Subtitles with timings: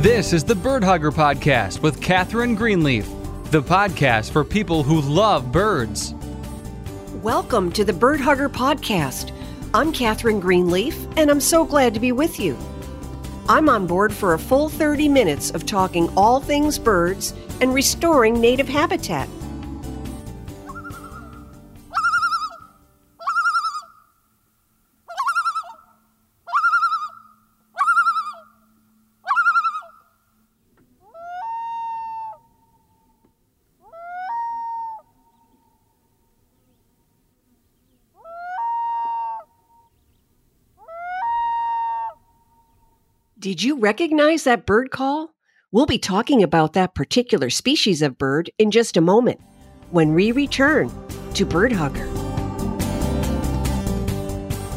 [0.00, 3.06] This is the Bird Hugger Podcast with Catherine Greenleaf,
[3.50, 6.14] the podcast for people who love birds.
[7.16, 9.30] Welcome to the Bird Hugger Podcast.
[9.74, 12.56] I'm Catherine Greenleaf, and I'm so glad to be with you.
[13.46, 18.40] I'm on board for a full 30 minutes of talking all things birds and restoring
[18.40, 19.28] native habitat.
[43.50, 45.34] Did you recognize that bird call?
[45.72, 49.40] We'll be talking about that particular species of bird in just a moment
[49.90, 50.88] when we return
[51.34, 52.06] to Bird Hugger.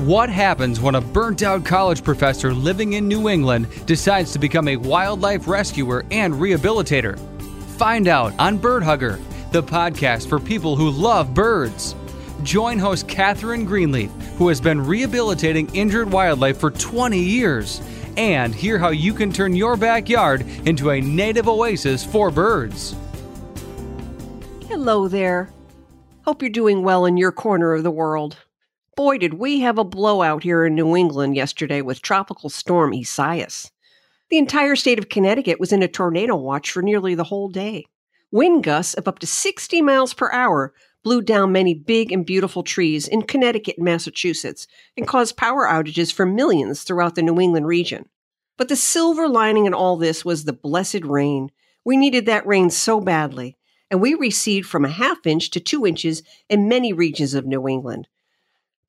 [0.07, 4.67] What happens when a burnt out college professor living in New England decides to become
[4.67, 7.19] a wildlife rescuer and rehabilitator?
[7.77, 9.19] Find out on Bird Hugger,
[9.51, 11.93] the podcast for people who love birds.
[12.41, 17.79] Join host Catherine Greenleaf, who has been rehabilitating injured wildlife for 20 years
[18.17, 22.95] and hear how you can turn your backyard into a native oasis for birds.
[24.67, 25.51] Hello there.
[26.25, 28.37] Hope you're doing well in your corner of the world.
[28.95, 33.71] Boy, did we have a blowout here in New England yesterday with Tropical Storm Isaias.
[34.29, 37.85] The entire state of Connecticut was in a tornado watch for nearly the whole day.
[38.31, 42.63] Wind gusts of up to 60 miles per hour blew down many big and beautiful
[42.63, 47.67] trees in Connecticut and Massachusetts and caused power outages for millions throughout the New England
[47.67, 48.07] region.
[48.57, 51.51] But the silver lining in all this was the blessed rain.
[51.83, 53.57] We needed that rain so badly,
[53.91, 57.67] and we received from a half inch to two inches in many regions of New
[57.67, 58.07] England.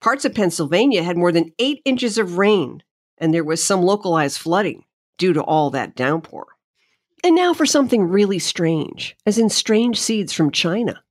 [0.01, 2.83] Parts of Pennsylvania had more than eight inches of rain,
[3.19, 4.85] and there was some localized flooding
[5.17, 6.47] due to all that downpour.
[7.25, 11.03] And now for something really strange, as in strange seeds from China.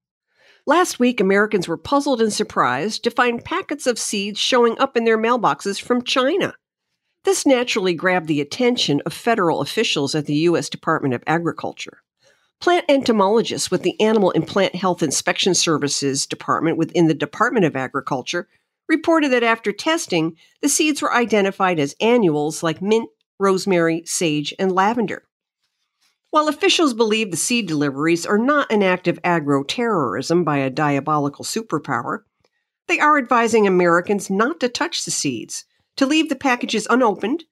[0.66, 5.04] Last week, Americans were puzzled and surprised to find packets of seeds showing up in
[5.04, 6.54] their mailboxes from China.
[7.26, 10.70] This naturally grabbed the attention of federal officials at the U.S.
[10.70, 12.02] Department of Agriculture.
[12.62, 17.76] Plant entomologists with the Animal and Plant Health Inspection Services Department within the Department of
[17.76, 18.48] Agriculture
[18.88, 24.72] reported that after testing, the seeds were identified as annuals like mint, rosemary, sage, and
[24.72, 25.24] lavender.
[26.34, 30.72] While officials believe the seed deliveries are not an act of agro terrorism by a
[30.72, 32.22] diabolical superpower,
[32.88, 37.44] they are advising Americans not to touch the seeds, to leave the packages unopened,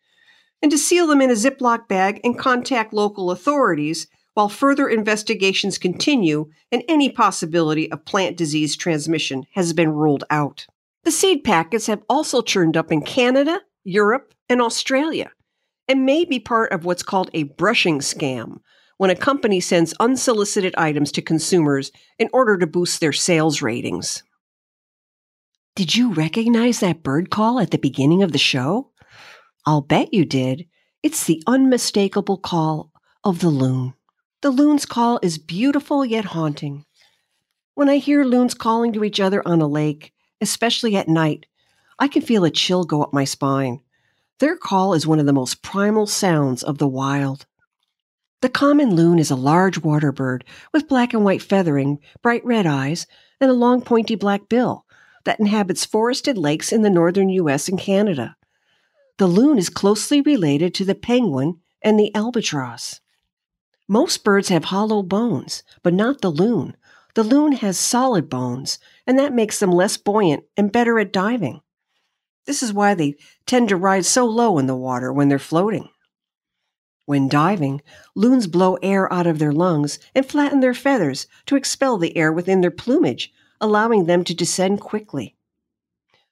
[0.63, 5.77] and to seal them in a Ziploc bag and contact local authorities while further investigations
[5.77, 10.65] continue and any possibility of plant disease transmission has been ruled out.
[11.03, 15.29] The seed packets have also churned up in Canada, Europe, and Australia,
[15.91, 18.61] and may be part of what's called a brushing scam,
[18.95, 24.23] when a company sends unsolicited items to consumers in order to boost their sales ratings.
[25.75, 28.91] Did you recognize that bird call at the beginning of the show?
[29.65, 30.65] I'll bet you did.
[31.03, 32.93] It's the unmistakable call
[33.25, 33.93] of the loon.
[34.43, 36.85] The loon's call is beautiful yet haunting.
[37.73, 41.47] When I hear loons calling to each other on a lake, especially at night,
[41.99, 43.81] I can feel a chill go up my spine.
[44.41, 47.45] Their call is one of the most primal sounds of the wild.
[48.41, 50.43] The common loon is a large water bird
[50.73, 53.05] with black and white feathering, bright red eyes,
[53.39, 54.87] and a long pointy black bill
[55.25, 57.69] that inhabits forested lakes in the northern U.S.
[57.69, 58.35] and Canada.
[59.19, 62.99] The loon is closely related to the penguin and the albatross.
[63.87, 66.75] Most birds have hollow bones, but not the loon.
[67.13, 71.61] The loon has solid bones, and that makes them less buoyant and better at diving.
[72.45, 73.15] This is why they
[73.45, 75.89] tend to ride so low in the water when they're floating.
[77.05, 77.81] When diving,
[78.15, 82.31] loons blow air out of their lungs and flatten their feathers to expel the air
[82.31, 85.35] within their plumage, allowing them to descend quickly.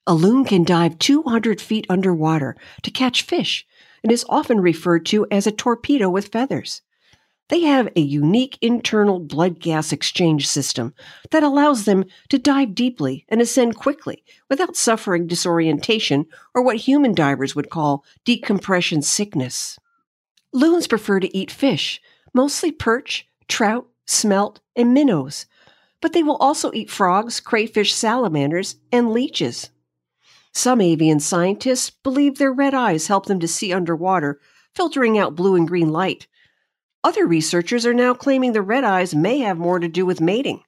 [0.08, 3.68] A loon can dive 200 feet underwater to catch fish
[4.04, 6.82] and is often referred to as a torpedo with feathers.
[7.50, 10.94] They have a unique internal blood gas exchange system
[11.32, 17.14] that allows them to dive deeply and ascend quickly without suffering disorientation or what human
[17.14, 19.80] divers would call decompression sickness.
[20.54, 22.00] Loons prefer to eat fish,
[22.34, 25.48] mostly perch, trout, smelt, and minnows,
[26.02, 29.72] but they will also eat frogs, crayfish, salamanders, and leeches.
[30.54, 34.40] Some avian scientists believe their red eyes help them to see underwater,
[34.76, 36.28] filtering out blue and green light.
[37.04, 40.64] Other researchers are now claiming the red eyes may have more to do with mating,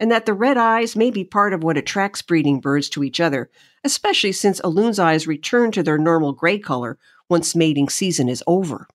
[0.00, 3.20] and that the red eyes may be part of what attracts breeding birds to each
[3.20, 3.50] other,
[3.84, 6.98] especially since a loon's eyes return to their normal gray color
[7.28, 8.88] once mating season is over.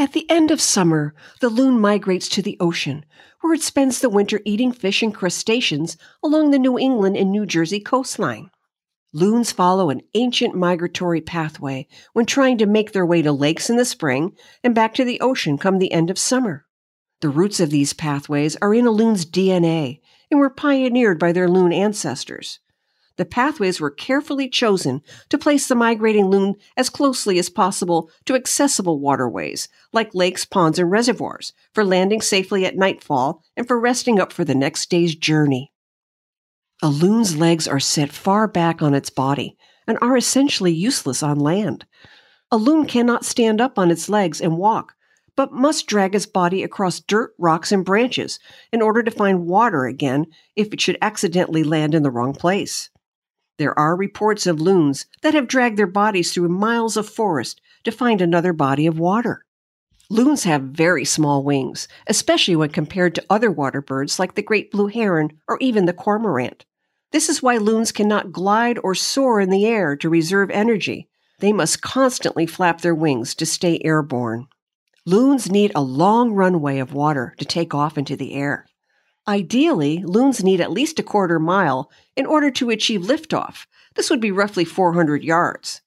[0.00, 3.04] At the end of summer, the loon migrates to the ocean,
[3.40, 7.46] where it spends the winter eating fish and crustaceans along the New England and New
[7.46, 8.50] Jersey coastline.
[9.12, 13.76] Loons follow an ancient migratory pathway when trying to make their way to lakes in
[13.76, 16.66] the spring and back to the ocean come the end of summer.
[17.20, 20.00] The roots of these pathways are in a loon's DNA
[20.30, 22.60] and were pioneered by their loon ancestors
[23.18, 28.34] the pathways were carefully chosen to place the migrating loon as closely as possible to
[28.34, 34.18] accessible waterways, like lakes, ponds, and reservoirs, for landing safely at nightfall and for resting
[34.20, 35.72] up for the next day's journey.
[36.80, 39.56] A loon's legs are set far back on its body
[39.88, 41.84] and are essentially useless on land.
[42.52, 44.94] A loon cannot stand up on its legs and walk,
[45.34, 48.38] but must drag its body across dirt, rocks, and branches
[48.72, 52.90] in order to find water again if it should accidentally land in the wrong place.
[53.58, 57.90] There are reports of loons that have dragged their bodies through miles of forest to
[57.90, 59.44] find another body of water.
[60.10, 64.70] Loons have very small wings, especially when compared to other water birds like the great
[64.70, 66.64] blue heron or even the cormorant.
[67.10, 71.08] This is why loons cannot glide or soar in the air to reserve energy.
[71.40, 74.46] They must constantly flap their wings to stay airborne.
[75.06, 78.66] Loons need a long runway of water to take off into the air.
[79.26, 83.66] Ideally, loons need at least a quarter mile in order to achieve liftoff.
[83.94, 85.80] This would be roughly 400 yards.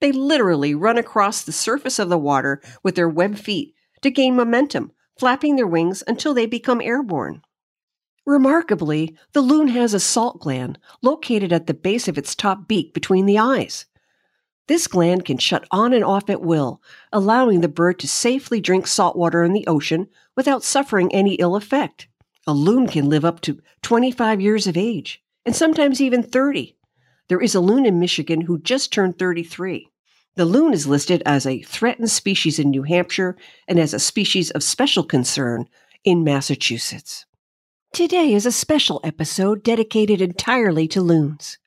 [0.00, 4.36] They literally run across the surface of the water with their web feet to gain
[4.36, 7.42] momentum, flapping their wings until they become airborne.
[8.26, 12.92] Remarkably, the loon has a salt gland located at the base of its top beak
[12.92, 13.86] between the eyes.
[14.68, 16.80] This gland can shut on and off at will,
[17.12, 20.06] allowing the bird to safely drink salt water in the ocean
[20.36, 22.06] without suffering any ill effect.
[22.46, 26.76] A loon can live up to 25 years of age, and sometimes even 30.
[27.28, 29.88] There is a loon in Michigan who just turned 33.
[30.36, 34.50] The loon is listed as a threatened species in New Hampshire and as a species
[34.50, 35.68] of special concern
[36.04, 37.26] in Massachusetts.
[37.92, 41.58] Today is a special episode dedicated entirely to loons.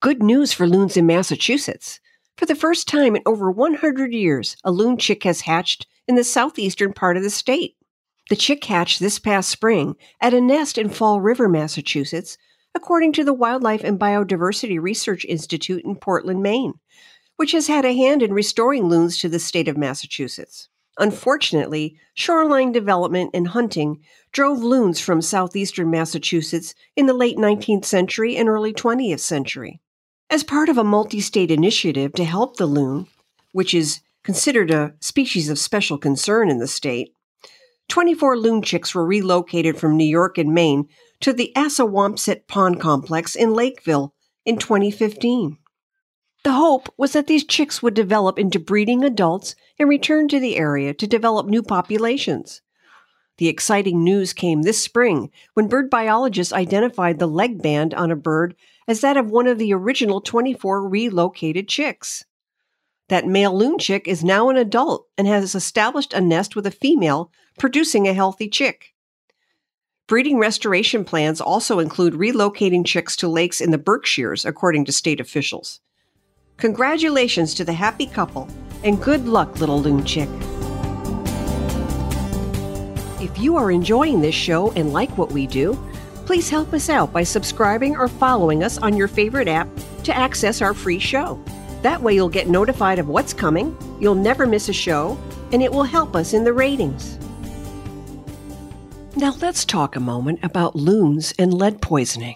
[0.00, 2.00] Good news for loons in Massachusetts.
[2.38, 6.24] For the first time in over 100 years, a loon chick has hatched in the
[6.24, 7.76] southeastern part of the state.
[8.30, 12.38] The chick hatched this past spring at a nest in Fall River, Massachusetts,
[12.74, 16.80] according to the Wildlife and Biodiversity Research Institute in Portland, Maine,
[17.36, 20.70] which has had a hand in restoring loons to the state of Massachusetts.
[20.98, 24.00] Unfortunately, shoreline development and hunting
[24.32, 29.80] drove loons from southeastern Massachusetts in the late 19th century and early 20th century.
[30.28, 33.06] As part of a multi state initiative to help the loon,
[33.52, 37.12] which is considered a species of special concern in the state,
[37.88, 40.88] 24 loon chicks were relocated from New York and Maine
[41.20, 44.12] to the Assawampset Pond Complex in Lakeville
[44.44, 45.56] in 2015.
[46.48, 50.56] The hope was that these chicks would develop into breeding adults and return to the
[50.56, 52.62] area to develop new populations.
[53.36, 58.16] The exciting news came this spring when bird biologists identified the leg band on a
[58.16, 58.56] bird
[58.86, 62.24] as that of one of the original 24 relocated chicks.
[63.10, 66.70] That male loon chick is now an adult and has established a nest with a
[66.70, 68.94] female, producing a healthy chick.
[70.06, 75.20] Breeding restoration plans also include relocating chicks to lakes in the Berkshires, according to state
[75.20, 75.80] officials.
[76.58, 78.48] Congratulations to the happy couple,
[78.82, 80.28] and good luck, little loon chick.
[83.20, 85.78] If you are enjoying this show and like what we do,
[86.26, 89.68] please help us out by subscribing or following us on your favorite app
[90.02, 91.40] to access our free show.
[91.82, 95.16] That way, you'll get notified of what's coming, you'll never miss a show,
[95.52, 97.20] and it will help us in the ratings.
[99.14, 102.34] Now, let's talk a moment about loons and lead poisoning.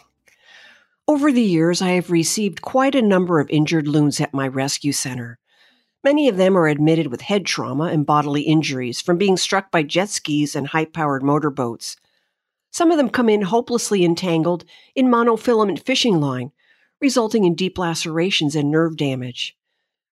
[1.08, 4.92] Over the years, I have received quite a number of injured loons at my rescue
[4.92, 5.38] center.
[6.04, 9.82] Many of them are admitted with head trauma and bodily injuries from being struck by
[9.82, 11.96] jet skis and high powered motorboats.
[12.70, 16.52] Some of them come in hopelessly entangled in monofilament fishing line
[17.02, 19.56] resulting in deep lacerations and nerve damage.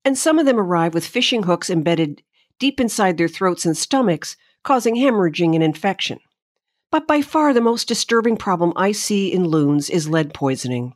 [0.04, 2.22] And some of them arrive with fishing hooks embedded
[2.58, 6.20] deep inside their throats and stomachs, causing hemorrhaging and infection.
[6.96, 10.94] But by far the most disturbing problem I see in loons is lead poisoning.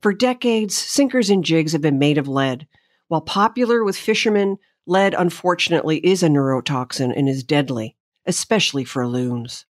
[0.00, 2.66] For decades, sinkers and jigs have been made of lead.
[3.08, 4.56] While popular with fishermen,
[4.86, 7.94] lead unfortunately is a neurotoxin and is deadly,
[8.24, 9.66] especially for loons.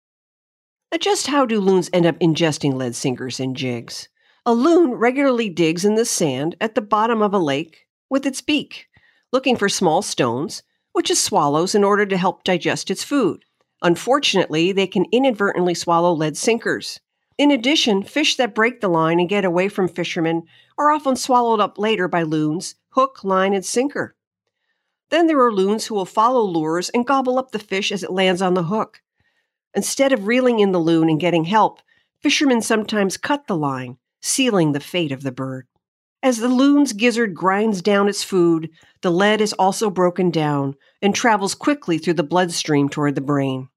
[0.92, 4.10] Now, just how do loons end up ingesting lead sinkers and jigs?
[4.48, 8.42] A loon regularly digs in the sand at the bottom of a lake with its
[8.42, 8.88] beak,
[9.32, 13.46] looking for small stones, which it swallows in order to help digest its food.
[13.84, 17.02] Unfortunately, they can inadvertently swallow lead sinkers.
[17.38, 20.44] In addition, fish that break the line and get away from fishermen
[20.78, 24.16] are often swallowed up later by loons, hook, line, and sinker.
[25.10, 28.12] Then there are loons who will follow lures and gobble up the fish as it
[28.12, 29.02] lands on the hook.
[29.76, 31.82] Instead of reeling in the loon and getting help,
[32.22, 35.68] fishermen sometimes cut the line, sealing the fate of the bird.
[36.22, 38.70] As the loon's gizzard grinds down its food,
[39.02, 43.68] the lead is also broken down and travels quickly through the bloodstream toward the brain.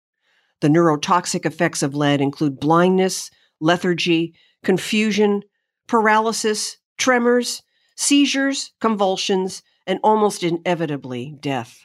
[0.60, 4.34] The neurotoxic effects of lead include blindness, lethargy,
[4.64, 5.42] confusion,
[5.86, 7.62] paralysis, tremors,
[7.96, 11.78] seizures, convulsions, and almost inevitably death.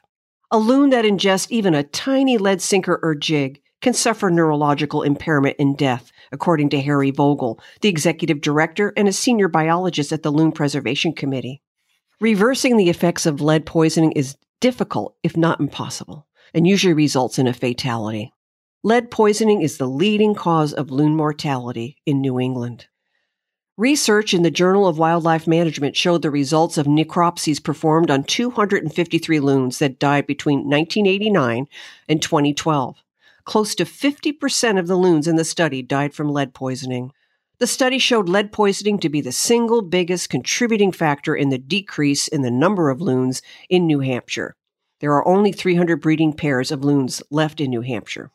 [0.52, 5.56] A loon that ingests even a tiny lead sinker or jig can suffer neurological impairment
[5.60, 10.32] and death, according to Harry Vogel, the executive director and a senior biologist at the
[10.32, 11.62] Loon Preservation Committee.
[12.20, 17.48] Reversing the effects of lead poisoning is difficult, if not impossible, and usually results in
[17.48, 18.32] a fatality.
[18.84, 22.88] Lead poisoning is the leading cause of loon mortality in New England.
[23.78, 29.40] Research in the Journal of Wildlife Management showed the results of necropsies performed on 253
[29.40, 31.68] loons that died between 1989
[32.10, 33.04] and 2012.
[33.44, 37.12] Close to 50% of the loons in the study died from lead poisoning.
[37.60, 42.28] The study showed lead poisoning to be the single biggest contributing factor in the decrease
[42.28, 44.56] in the number of loons in New Hampshire.
[45.02, 48.32] There are only 300 breeding pairs of loons left in New Hampshire.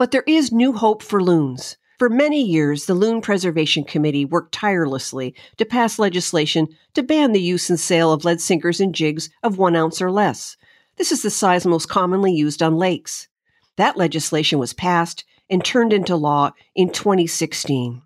[0.00, 1.76] But there is new hope for loons.
[1.98, 7.42] For many years, the Loon Preservation Committee worked tirelessly to pass legislation to ban the
[7.42, 10.56] use and sale of lead sinkers and jigs of one ounce or less.
[10.96, 13.28] This is the size most commonly used on lakes.
[13.76, 18.00] That legislation was passed and turned into law in 2016.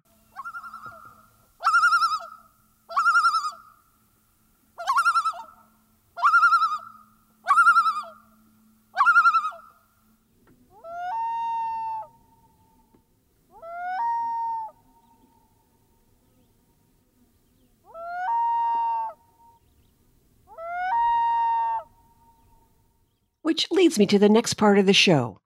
[23.45, 25.41] Which leads me to the next part of the show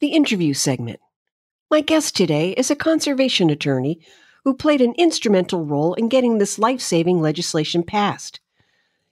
[0.00, 1.00] the interview segment.
[1.70, 4.00] My guest today is a conservation attorney
[4.44, 8.38] who played an instrumental role in getting this life saving legislation passed.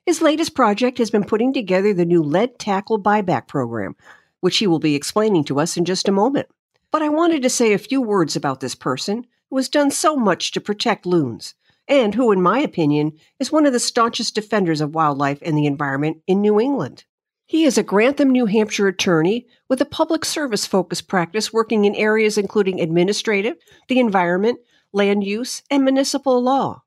[0.04, 3.96] His latest project has been putting together the new lead tackle buyback program,
[4.40, 6.48] which he will be explaining to us in just a moment.
[6.90, 10.14] But I wanted to say a few words about this person who has done so
[10.14, 11.54] much to protect loons,
[11.88, 15.64] and who, in my opinion, is one of the staunchest defenders of wildlife and the
[15.64, 17.04] environment in New England.
[17.54, 21.94] He is a Grantham, New Hampshire attorney with a public service focused practice working in
[21.94, 23.54] areas including administrative,
[23.86, 24.58] the environment,
[24.92, 26.82] land use, and municipal law.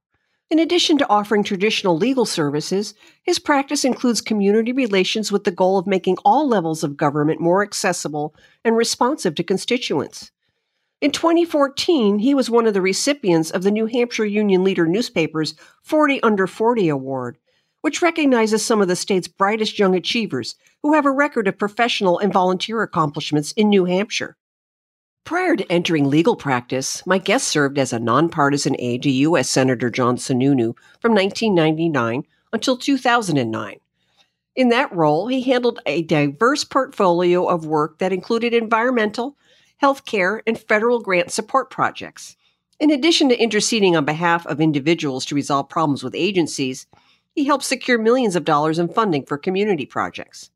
[0.49, 5.77] In addition to offering traditional legal services, his practice includes community relations with the goal
[5.77, 10.33] of making all levels of government more accessible and responsive to constituents.
[10.99, 15.55] In 2014, he was one of the recipients of the New Hampshire Union Leader newspaper's
[15.83, 17.37] 40 Under 40 Award,
[17.81, 22.19] which recognizes some of the state's brightest young achievers who have a record of professional
[22.19, 24.37] and volunteer accomplishments in New Hampshire.
[25.23, 29.49] Prior to entering legal practice, my guest served as a nonpartisan aide to U.S.
[29.49, 33.79] Senator John Sununu from 1999 until 2009.
[34.55, 39.37] In that role, he handled a diverse portfolio of work that included environmental,
[39.83, 42.37] healthcare, and federal grant support projects.
[42.79, 46.87] In addition to interceding on behalf of individuals to resolve problems with agencies,
[47.37, 50.49] he helped secure millions of dollars in funding for community projects.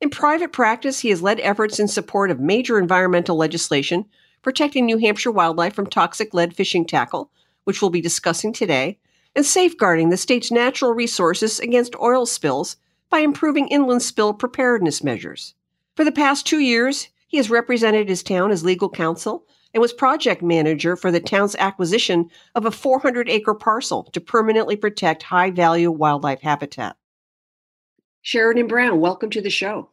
[0.00, 4.06] In private practice, he has led efforts in support of major environmental legislation
[4.40, 7.30] protecting New Hampshire wildlife from toxic lead fishing tackle,
[7.64, 8.98] which we'll be discussing today,
[9.36, 12.78] and safeguarding the state's natural resources against oil spills
[13.10, 15.52] by improving inland spill preparedness measures.
[15.94, 19.92] For the past two years, he has represented his town as legal counsel and was
[19.92, 25.50] project manager for the town's acquisition of a 400 acre parcel to permanently protect high
[25.50, 26.96] value wildlife habitat.
[28.22, 29.90] Sheridan Brown, welcome to the show.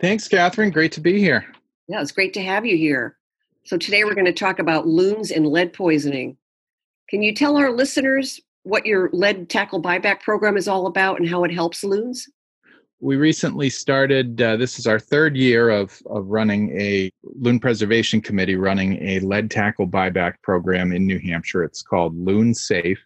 [0.00, 0.70] Thanks, Catherine.
[0.70, 1.46] Great to be here.
[1.88, 3.16] Yeah, it's great to have you here.
[3.64, 6.36] So, today we're going to talk about loons and lead poisoning.
[7.08, 11.28] Can you tell our listeners what your lead tackle buyback program is all about and
[11.28, 12.28] how it helps loons?
[13.02, 18.20] We recently started uh, this is our third year of, of running a loon preservation
[18.20, 21.64] committee running a lead tackle buyback program in new hampshire.
[21.64, 23.04] It's called loon safe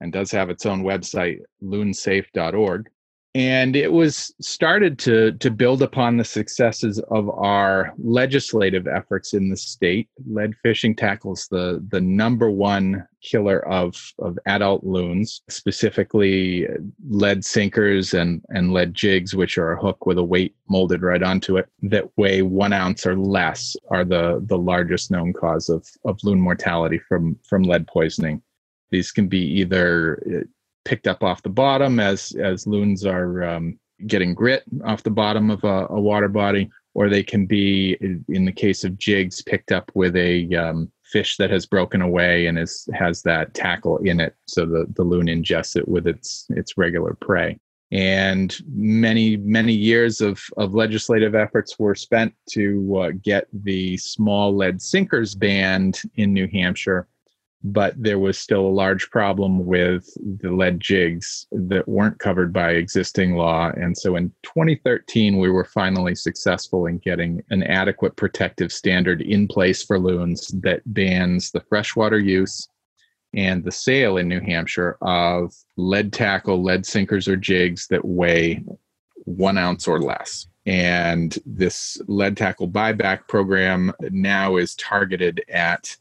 [0.00, 2.90] and does have its own website loonsafe.org
[3.34, 9.50] and it was started to to build upon the successes of our legislative efforts in
[9.50, 10.08] the state.
[10.26, 16.66] Lead fishing tackles the the number one killer of of adult loons specifically
[17.08, 21.22] lead sinkers and and lead jigs which are a hook with a weight molded right
[21.22, 25.86] onto it that weigh one ounce or less are the the largest known cause of
[26.04, 28.42] of loon mortality from from lead poisoning.
[28.90, 30.48] These can be either
[30.84, 35.50] picked up off the bottom as as loons are um, getting grit off the bottom
[35.50, 37.96] of a, a water body, or they can be,
[38.28, 42.46] in the case of jigs, picked up with a um, fish that has broken away
[42.46, 46.46] and is has that tackle in it, so the the loon ingests it with its
[46.50, 47.58] its regular prey.
[47.92, 54.54] And many many years of of legislative efforts were spent to uh, get the small
[54.54, 57.08] lead sinkers banned in New Hampshire
[57.62, 60.08] but there was still a large problem with
[60.40, 63.70] the lead jigs that weren't covered by existing law.
[63.70, 69.46] And so in 2013, we were finally successful in getting an adequate protective standard in
[69.46, 72.66] place for loons that bans the freshwater use
[73.34, 78.64] and the sale in New Hampshire of lead tackle, lead sinkers, or jigs that weigh
[79.24, 80.46] one ounce or less.
[80.66, 85.96] And this lead tackle buyback program now is targeted at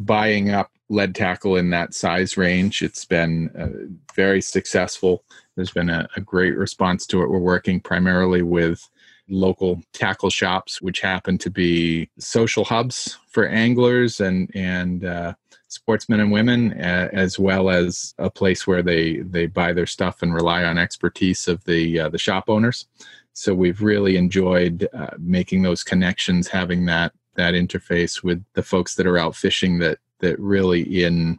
[0.00, 2.82] buying up lead tackle in that size range.
[2.82, 5.24] It's been uh, very successful.
[5.54, 7.30] There's been a, a, great response to it.
[7.30, 8.88] We're working primarily with
[9.28, 15.34] local tackle shops, which happen to be social hubs for anglers and and uh,
[15.68, 20.22] sportsmen and women, uh, as well as a place where they they buy their stuff
[20.22, 22.86] and rely on expertise of the uh, the shop owners.
[23.32, 28.94] So we've really enjoyed uh, making those connections, having that that interface with the folks
[28.94, 31.38] that are out fishing that that really in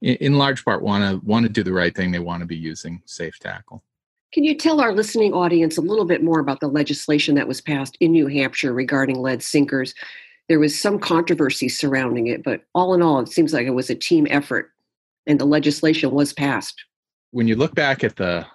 [0.00, 2.56] in large part want to want to do the right thing they want to be
[2.56, 3.82] using safe tackle.
[4.32, 7.60] Can you tell our listening audience a little bit more about the legislation that was
[7.60, 9.94] passed in new hampshire regarding lead sinkers?
[10.48, 13.90] There was some controversy surrounding it but all in all it seems like it was
[13.90, 14.72] a team effort
[15.26, 16.84] and the legislation was passed.
[17.30, 18.46] When you look back at the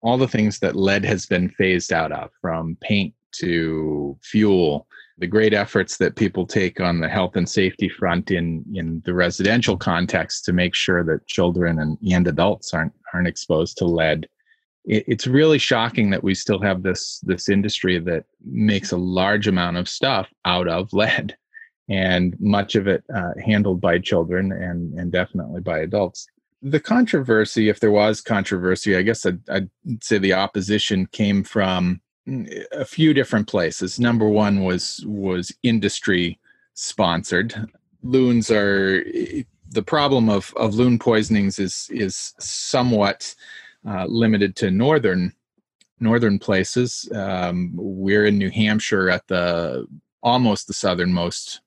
[0.00, 4.86] all the things that lead has been phased out of from paint to fuel
[5.22, 9.14] the great efforts that people take on the health and safety front in in the
[9.14, 14.28] residential context to make sure that children and, and adults aren't aren't exposed to lead.
[14.84, 19.46] It, it's really shocking that we still have this this industry that makes a large
[19.46, 21.36] amount of stuff out of lead
[21.88, 26.26] and much of it uh, handled by children and and definitely by adults.
[26.62, 32.00] The controversy if there was controversy i guess I'd, I'd say the opposition came from
[32.26, 33.98] a few different places.
[33.98, 36.38] Number one was was industry
[36.74, 37.54] sponsored.
[38.02, 39.04] Loons are
[39.70, 43.34] the problem of of loon poisonings is is somewhat
[43.86, 45.32] uh, limited to northern
[46.00, 47.10] northern places.
[47.14, 49.86] Um, we're in New Hampshire at the
[50.22, 51.60] almost the southernmost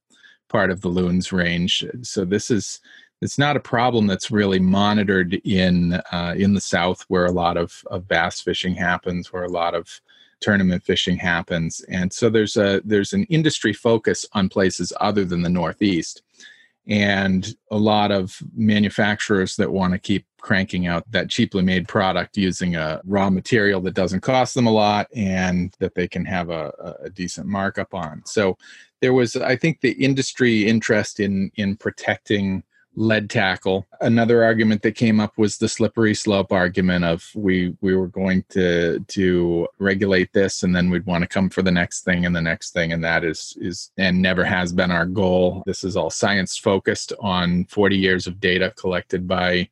[0.48, 2.80] part of the loons range, so this is
[3.22, 7.58] it's not a problem that's really monitored in uh, in the south where a lot
[7.58, 10.02] of, of bass fishing happens, where a lot of
[10.42, 11.82] tournament fishing happens.
[11.90, 16.22] And so there's a there's an industry focus on places other than the northeast.
[16.88, 22.38] And a lot of manufacturers that want to keep cranking out that cheaply made product
[22.38, 26.52] using a raw material that doesn't cost them a lot and that they can have
[26.52, 28.22] a, a decent markup on.
[28.26, 28.56] So
[29.02, 32.64] there was i think the industry interest in in protecting
[32.96, 33.86] lead tackle.
[34.02, 38.44] Another argument that came up was the slippery slope argument of we we were going
[38.50, 42.36] to to regulate this and then we'd want to come for the next thing and
[42.36, 45.64] the next thing and that is is and never has been our goal.
[45.66, 49.70] This is all science focused on 40 years of data collected by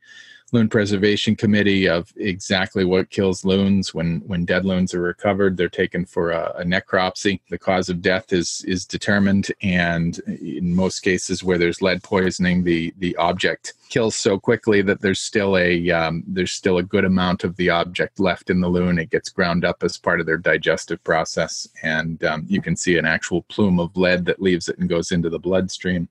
[0.54, 5.58] loon preservation committee of exactly what kills loons when when dead loons are recovered.
[5.58, 7.42] They're taken for a, a, necropsy.
[7.50, 12.64] The cause of death is is determined and in most cases where there's lead poisoning
[12.64, 17.04] the the object kills so quickly that there's still a um, there's still a good
[17.04, 19.00] amount of the object left in the loon.
[19.00, 22.98] It gets ground up as part of their digestive process and um, you can see
[22.98, 26.08] an actual plume of lead that leaves it and goes into the bloodstream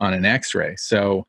[0.00, 0.76] on an x-ray.
[0.76, 1.26] So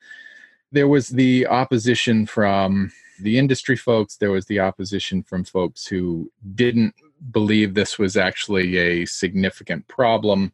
[0.71, 6.31] there was the opposition from the industry folks there was the opposition from folks who
[6.55, 6.95] didn't
[7.31, 10.51] believe this was actually a significant problem.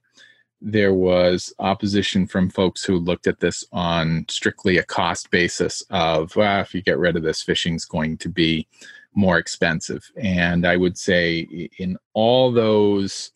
[0.62, 6.36] There was opposition from folks who looked at this on strictly a cost basis of
[6.36, 8.68] well if you get rid of this fishing's going to be
[9.14, 10.12] more expensive.
[10.18, 13.32] And i would say in all those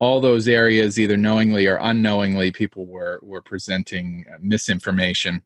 [0.00, 5.42] all those areas either knowingly or unknowingly people were were presenting misinformation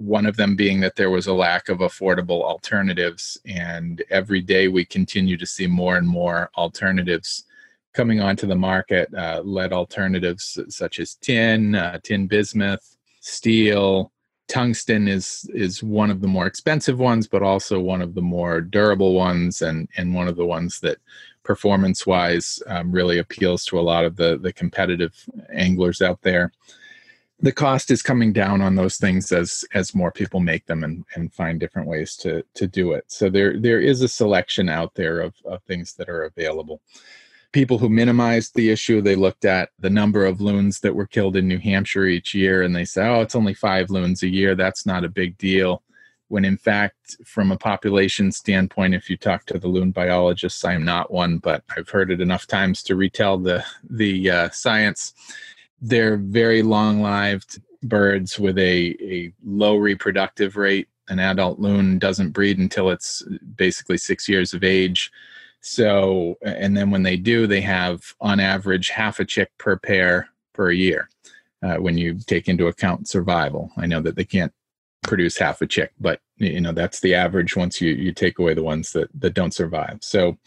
[0.00, 3.38] one of them being that there was a lack of affordable alternatives.
[3.44, 7.44] And every day we continue to see more and more alternatives
[7.92, 14.10] coming onto the market, uh, lead alternatives such as tin, uh, tin bismuth, steel.
[14.48, 18.60] Tungsten is is one of the more expensive ones, but also one of the more
[18.60, 20.98] durable ones, and and one of the ones that
[21.44, 25.14] performance wise um, really appeals to a lot of the the competitive
[25.52, 26.52] anglers out there
[27.42, 31.04] the cost is coming down on those things as as more people make them and,
[31.14, 33.04] and find different ways to to do it.
[33.08, 36.80] So there there is a selection out there of, of things that are available.
[37.52, 41.34] People who minimized the issue, they looked at the number of loons that were killed
[41.34, 44.54] in New Hampshire each year and they say, oh, it's only five loons a year.
[44.54, 45.82] That's not a big deal.
[46.28, 50.74] When in fact, from a population standpoint, if you talk to the loon biologists, I
[50.74, 55.12] am not one, but I've heard it enough times to retell the the uh, science
[55.80, 60.88] they're very long lived birds with a, a low reproductive rate.
[61.08, 63.22] An adult loon doesn't breed until it's
[63.56, 65.10] basically six years of age.
[65.60, 70.28] So, and then when they do, they have on average half a chick per pair
[70.52, 71.08] per year
[71.62, 73.70] uh, when you take into account survival.
[73.76, 74.52] I know that they can't
[75.02, 78.54] produce half a chick, but you know that's the average once you you take away
[78.54, 79.98] the ones that that don't survive.
[80.02, 80.38] So,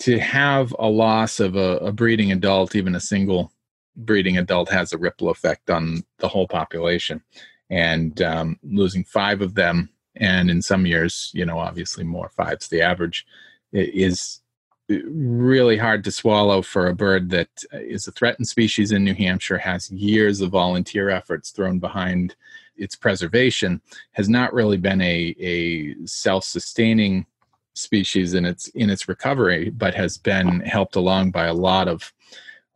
[0.00, 3.52] to have a loss of a, a breeding adult, even a single
[3.96, 7.22] breeding adult has a ripple effect on the whole population.
[7.68, 12.68] And um, losing five of them, and in some years, you know, obviously more fives
[12.68, 13.26] the average,
[13.72, 14.40] is
[14.88, 19.58] really hard to swallow for a bird that is a threatened species in New Hampshire,
[19.58, 22.34] has years of volunteer efforts thrown behind
[22.76, 23.80] its preservation,
[24.12, 27.26] has not really been a, a self-sustaining
[27.74, 32.12] species in its in its recovery, but has been helped along by a lot of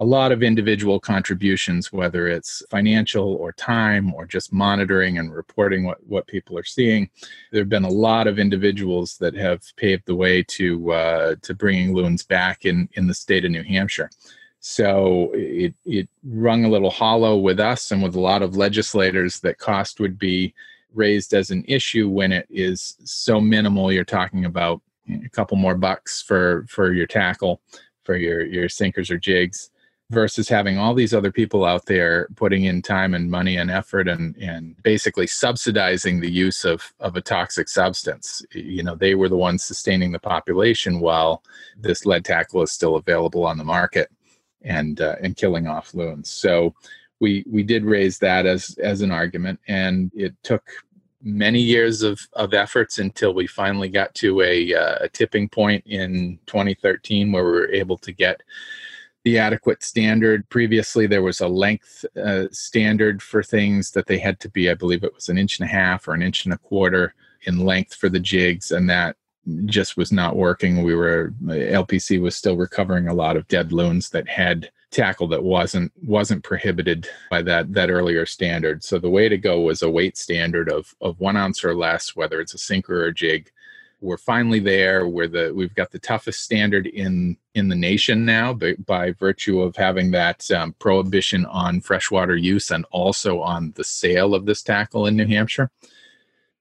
[0.01, 5.85] a lot of individual contributions, whether it's financial or time or just monitoring and reporting
[5.85, 7.09] what, what people are seeing.
[7.53, 11.55] There have been a lot of individuals that have paved the way to uh, to
[11.55, 14.11] bringing loons back in in the state of New Hampshire.
[14.59, 19.39] So it it rung a little hollow with us and with a lot of legislators
[19.41, 20.55] that cost would be
[20.93, 23.93] raised as an issue when it is so minimal.
[23.93, 27.61] You're talking about a couple more bucks for for your tackle
[28.03, 29.71] for your your sinkers or jigs
[30.15, 34.09] versus having all these other people out there putting in time and money and effort
[34.09, 38.43] and and basically subsidizing the use of of a toxic substance.
[38.53, 41.43] You know they were the ones sustaining the population while
[41.77, 44.11] this lead tackle is still available on the market
[44.63, 46.31] and uh, and killing off loons.
[46.31, 46.75] So
[47.21, 50.63] we we did raise that as as an argument and it took
[51.25, 55.83] many years of, of efforts until we finally got to a, uh, a tipping point
[55.87, 58.43] in 2013 where we were able to get
[59.25, 60.49] the adequate standard.
[60.51, 64.75] Previously, there was a length uh, standard for things that they had to be, I
[64.75, 67.65] believe it was an inch and a half or an inch and a quarter in
[67.65, 69.17] length for the jigs, and that
[69.67, 70.83] just was not working.
[70.83, 75.43] We were LPC was still recovering a lot of dead loons that had tackle that
[75.43, 78.83] wasn't wasn't prohibited by that that earlier standard.
[78.85, 82.17] So the way to go was a weight standard of of one ounce or less,
[82.17, 83.51] whether it's a sinker or a jig,
[84.01, 88.53] we're finally there where the we've got the toughest standard in in the nation now
[88.53, 93.85] by, by virtue of having that um, prohibition on freshwater use and also on the
[93.85, 95.71] sale of this tackle in new hampshire.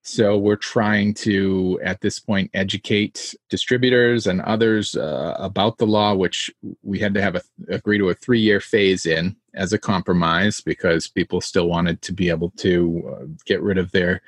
[0.06, 6.14] So we're trying to at this point educate distributors and others uh, about the law
[6.14, 6.50] which
[6.82, 10.60] we had to have a, agree to a three year phase in as a compromise
[10.60, 14.20] because people still wanted to be able to uh, get rid of their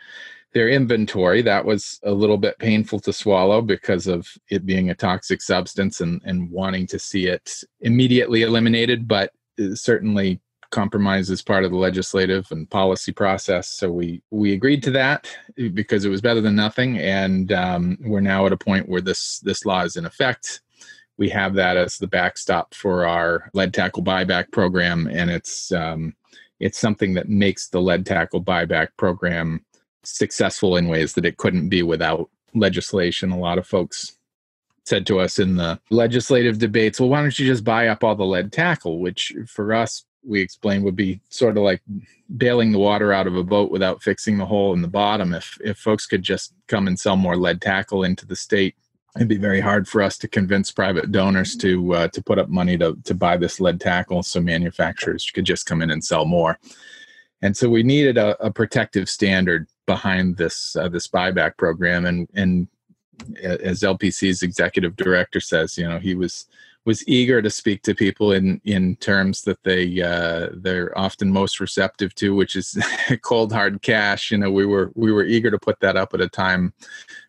[0.57, 1.43] their inventory.
[1.43, 6.01] That was a little bit painful to swallow because of it being a toxic substance
[6.01, 9.35] and, and wanting to see it immediately eliminated, but
[9.75, 10.41] certainly
[10.71, 13.69] compromise is part of the legislative and policy process.
[13.69, 15.29] So we we agreed to that
[15.75, 19.41] because it was better than nothing, and um, we're now at a point where this
[19.41, 20.63] this law is in effect.
[21.19, 26.15] We have that as the backstop for our lead tackle buyback program, and it's um,
[26.61, 29.67] it's something that makes the lead tackle buyback program
[30.07, 33.31] successful in ways that it couldn't be without legislation.
[33.31, 34.17] A lot of folks
[34.85, 38.15] said to us in the legislative debates, well, why don't you just buy up all
[38.15, 39.01] the lead tackle?
[39.01, 41.83] Which for us, we explained would be sort of like
[42.37, 45.33] bailing the water out of a boat without fixing the hole in the bottom.
[45.33, 48.75] If if folks could just come and sell more lead tackle into the state,
[49.17, 52.49] it'd be very hard for us to convince private donors to uh, to put up
[52.49, 56.25] money to to buy this lead tackle, so manufacturers could just come in and sell
[56.25, 56.59] more.
[57.43, 62.07] And so we needed a, a protective standard behind this uh, this buyback program.
[62.07, 62.69] And and
[63.43, 66.47] as LPC's executive director says you know he was
[66.85, 71.59] was eager to speak to people in in terms that they uh, they're often most
[71.59, 72.79] receptive to which is
[73.23, 74.31] cold hard cash.
[74.31, 76.73] You know we were we were eager to put that up at a time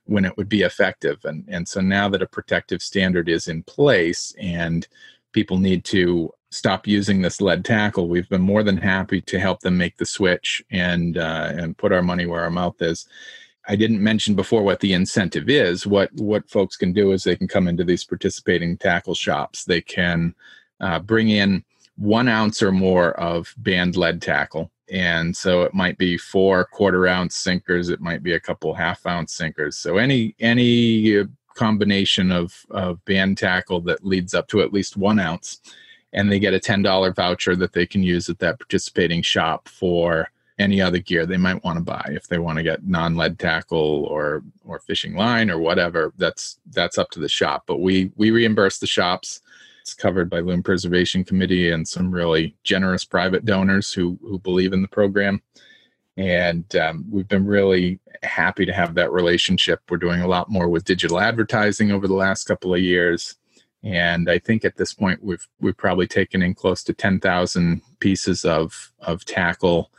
[0.05, 1.25] when it would be effective.
[1.25, 4.87] And and so now that a protective standard is in place and
[5.33, 9.60] people need to stop using this lead tackle, we've been more than happy to help
[9.62, 13.07] them make the switch and uh, and put our money where our mouth is.
[13.69, 15.86] I didn't mention before what the incentive is.
[15.86, 19.65] What what folks can do is they can come into these participating tackle shops.
[19.65, 20.33] They can
[20.79, 21.63] uh, bring in
[21.97, 27.07] one ounce or more of banned lead tackle and so it might be four quarter
[27.07, 31.23] ounce sinkers it might be a couple half ounce sinkers so any any
[31.55, 35.60] combination of of banned tackle that leads up to at least one ounce
[36.13, 40.29] and they get a $10 voucher that they can use at that participating shop for
[40.59, 42.03] any other gear they might want to buy.
[42.09, 46.97] If they want to get non-lead tackle or or fishing line or whatever that's that's
[46.97, 47.63] up to the shop.
[47.67, 49.41] But we we reimburse the shops.
[49.81, 54.73] It's covered by loon preservation committee and some really generous private donors who who believe
[54.73, 55.41] in the program.
[56.17, 59.81] And um, we've been really happy to have that relationship.
[59.87, 63.35] We're doing a lot more with digital advertising over the last couple of years
[63.83, 68.45] and I think at this point we've we've probably taken in close to 10,000 pieces
[68.45, 69.91] of of tackle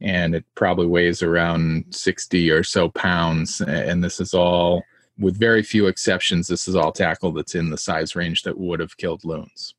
[0.00, 3.62] and it probably weighs around 60 or so pounds.
[3.62, 4.84] And this is all
[5.18, 8.80] with very few exceptions this is all tackle that's in the size range that would
[8.80, 9.74] have killed loons.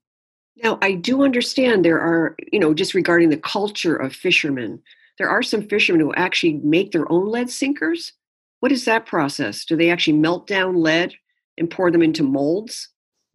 [0.63, 4.81] Now i do understand there are you know just regarding the culture of fishermen
[5.17, 8.13] there are some fishermen who actually make their own lead sinkers.
[8.59, 9.65] What is that process?
[9.65, 11.15] Do they actually melt down lead
[11.57, 12.89] and pour them into molds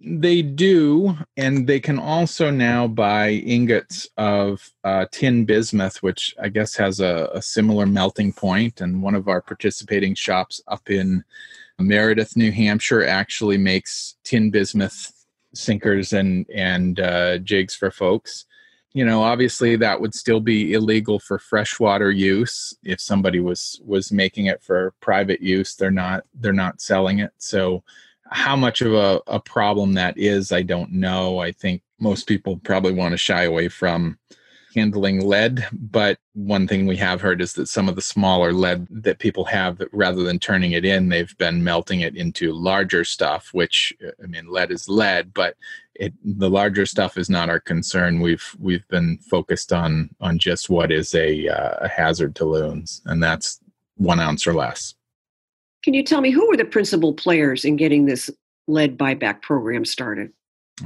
[0.05, 6.49] they do, and they can also now buy ingots of uh, tin bismuth, which I
[6.49, 8.81] guess has a, a, similar melting point.
[8.81, 11.23] And one of our participating shops up in
[11.79, 15.13] Meredith, New Hampshire, actually makes tin bismuth
[15.55, 18.47] sinkers and and uh, jigs for folks.
[18.95, 22.75] You know, obviously that would still be illegal for freshwater use.
[22.83, 27.31] If somebody was was making it for private use, they're not they're not selling it.
[27.39, 27.85] So
[28.33, 31.39] how much of a, a problem that is, I don't know.
[31.39, 34.19] I think most people probably want to shy away from
[34.75, 35.67] handling lead.
[35.73, 39.45] But one thing we have heard is that some of the smaller lead that people
[39.45, 43.93] have, rather than turning it in, they've been melting it into larger stuff, which
[44.23, 45.57] I mean, lead is lead, but
[45.95, 48.21] it, the larger stuff is not our concern.
[48.21, 53.03] We've we've been focused on on just what is a, uh, a hazard to loons,
[53.05, 53.61] and that's
[53.97, 54.95] one ounce or less.
[55.83, 58.31] Can you tell me who were the principal players in getting this
[58.69, 60.33] lead buyback program started?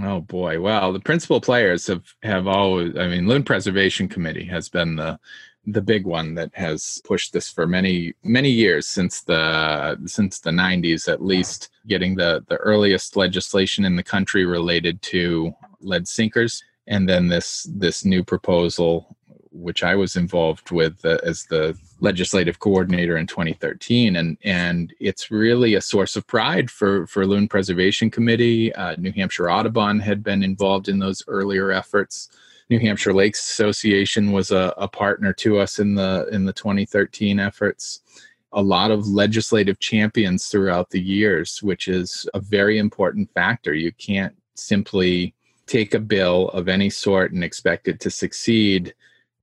[0.03, 0.61] Oh boy.
[0.61, 5.19] Well, the principal players have have always I mean Loon Preservation Committee has been the
[5.67, 10.51] the big one that has pushed this for many many years since the since the
[10.51, 16.63] 90s at least getting the the earliest legislation in the country related to lead sinkers
[16.87, 19.16] and then this this new proposal
[19.57, 25.31] which I was involved with uh, as the legislative coordinator in 2013, and and it's
[25.31, 28.75] really a source of pride for for Loon Preservation Committee.
[28.75, 32.29] Uh, New Hampshire Audubon had been involved in those earlier efforts.
[32.69, 37.39] New Hampshire Lakes Association was a, a partner to us in the in the 2013
[37.41, 38.01] efforts.
[38.53, 43.75] A lot of legislative champions throughout the years, which is a very important factor.
[43.75, 45.35] You can't simply
[45.67, 48.95] take a bill of any sort and expect it to succeed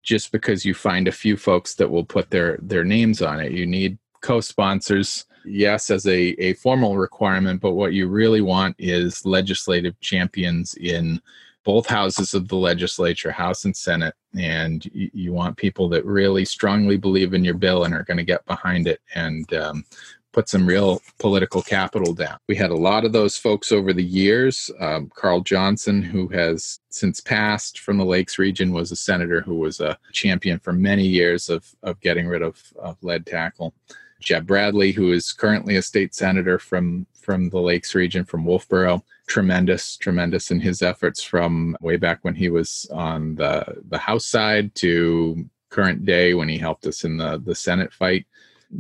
[0.04, 3.52] just because you find a few folks that will put their their names on it.
[3.52, 9.26] You need co-sponsors, yes, as a, a formal requirement, but what you really want is
[9.26, 11.22] legislative champions in
[11.64, 16.98] both houses of the legislature, House and Senate, and you, want people that really strongly
[16.98, 19.86] believe in your bill and are going to get behind it and um,
[20.34, 22.38] put some real political capital down.
[22.50, 24.70] We had a lot of those folks over the years.
[24.80, 29.56] Um, Carl Johnson, who has since passed from the Lakes region, was a senator who
[29.56, 33.74] was a champion for many years of, of getting rid of, of lead tackle.
[34.20, 39.02] Jeb Bradley, who is currently a state senator from from the Lakes region, from Wolfeboro,
[39.28, 44.26] tremendous, tremendous in his efforts from way back when he was on the the House
[44.26, 48.26] side to current day when he helped us in the the Senate fight.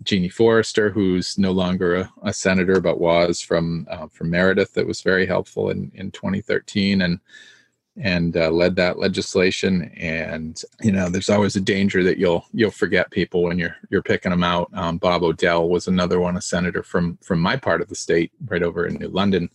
[0.03, 4.87] Jeanie Forrester, who's no longer a, a senator but was from uh, from Meredith, that
[4.87, 7.19] was very helpful in in 2013 and
[7.95, 9.91] and uh, led that legislation.
[9.95, 14.01] And you know, there's always a danger that you'll you'll forget people when you're you're
[14.01, 14.69] picking them out.
[14.73, 18.31] Um, Bob Odell was another one, a senator from from my part of the state,
[18.45, 19.49] right over in New London,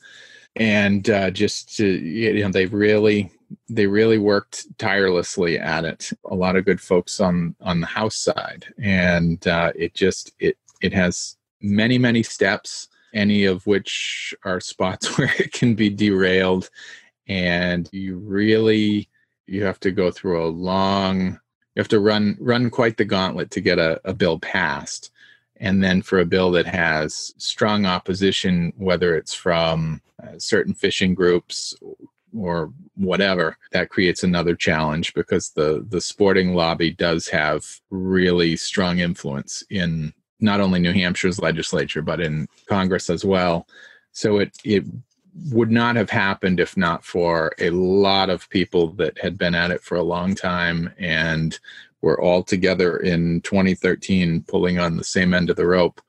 [0.56, 3.30] and uh, just to, you know, they really
[3.68, 6.10] they really worked tirelessly at it.
[6.30, 10.56] A lot of good folks on on the house side, and uh, it just it
[10.82, 16.70] it has many many steps, any of which are spots where it can be derailed,
[17.26, 19.08] and you really
[19.46, 21.38] you have to go through a long
[21.78, 25.12] you have to run run quite the gauntlet to get a, a bill passed.
[25.60, 31.14] And then for a bill that has strong opposition whether it's from uh, certain fishing
[31.14, 31.74] groups
[32.36, 38.98] or whatever that creates another challenge because the the sporting lobby does have really strong
[38.98, 43.66] influence in not only New Hampshire's legislature but in Congress as well.
[44.12, 44.84] So it it
[45.50, 49.70] would not have happened if not for a lot of people that had been at
[49.70, 51.58] it for a long time and
[52.00, 56.00] were all together in 2013 pulling on the same end of the rope.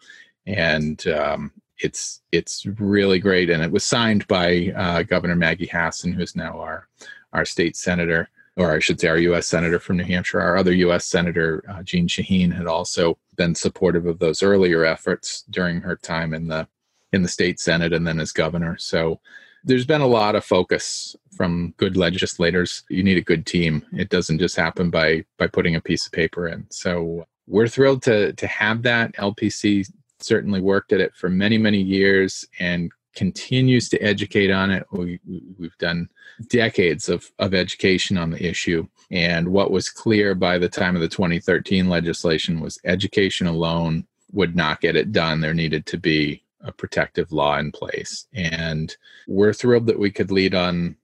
[0.45, 3.49] And um, it's it's really great.
[3.49, 6.87] And it was signed by uh, governor maggie hassan who's now our
[7.33, 10.41] our state senator or i should say our u.s senator from new hampshire.
[10.41, 15.43] Our other u.s senator uh, jeanne shaheen had also been supportive of those earlier efforts
[15.49, 16.67] during her time in the
[17.13, 18.77] in the state senate and then as governor.
[18.77, 19.19] So
[19.63, 22.83] there's been a lot of focus from good legislators.
[22.89, 23.85] You need a good team.
[23.93, 26.65] It doesn't just happen by by putting a piece of paper in.
[26.69, 29.13] So we're thrilled to to have that.
[29.15, 29.89] Lpc
[30.19, 35.19] certainly worked at it for many many years and continues to educate on it we,
[35.57, 36.07] we've done
[36.47, 41.01] decades of, of education on the issue and what was clear by the time of
[41.01, 46.43] the 2013 legislation was education alone would not get it done there needed to be
[46.61, 48.27] a protective law in place.
[48.33, 48.95] And
[49.27, 50.95] we're thrilled that we could lead on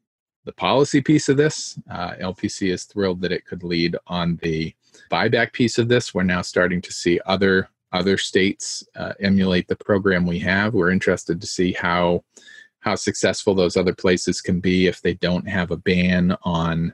[0.44, 1.80] the policy piece of this.
[1.90, 4.74] Uh, LPC is thrilled that it could lead on the
[5.12, 6.14] buyback piece of this.
[6.14, 10.74] We're now starting to see other other states uh, emulate the program we have.
[10.74, 12.24] We're interested to see how
[12.80, 16.94] how successful those other places can be if they don't have a ban on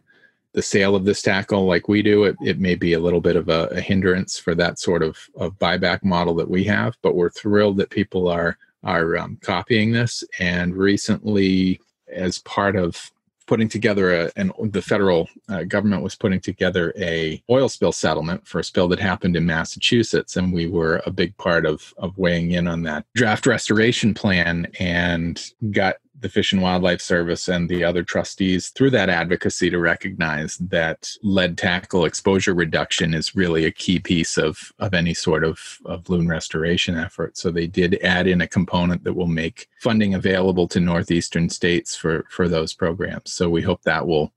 [0.53, 2.23] the sale of this tackle like we do.
[2.23, 5.17] It, it may be a little bit of a, a hindrance for that sort of,
[5.35, 9.91] of buyback model that we have, but we're thrilled that people are are um, copying
[9.91, 10.23] this.
[10.39, 11.79] And recently,
[12.11, 13.11] as part of
[13.51, 18.47] putting together a, and the federal uh, government was putting together a oil spill settlement
[18.47, 22.17] for a spill that happened in Massachusetts, and we were a big part of of
[22.17, 27.67] weighing in on that draft restoration plan and got the Fish and Wildlife Service and
[27.67, 33.65] the other trustees through that advocacy to recognize that lead tackle exposure reduction is really
[33.65, 37.37] a key piece of, of any sort of, of loon restoration effort.
[37.37, 41.95] So they did add in a component that will make funding available to northeastern states
[41.95, 43.33] for, for those programs.
[43.33, 44.31] So we hope that will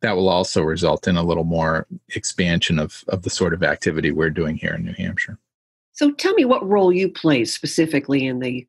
[0.00, 4.12] that will also result in a little more expansion of, of the sort of activity
[4.12, 5.38] we're doing here in New Hampshire.
[5.92, 8.66] So tell me what role you play specifically in the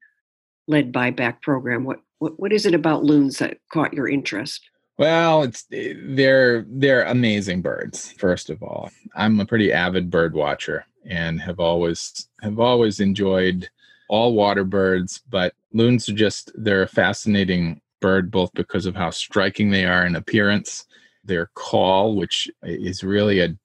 [0.67, 1.83] lead buyback program.
[1.83, 4.69] What what what is it about loons that caught your interest?
[4.97, 8.11] Well, it's eh, they're they're amazing birds.
[8.13, 13.69] First of all, I'm a pretty avid bird watcher and have always have always enjoyed
[14.09, 19.09] all water birds, but loons are just they're a fascinating bird both because of how
[19.09, 20.85] striking they are in appearance,
[21.23, 23.55] their call, which is really a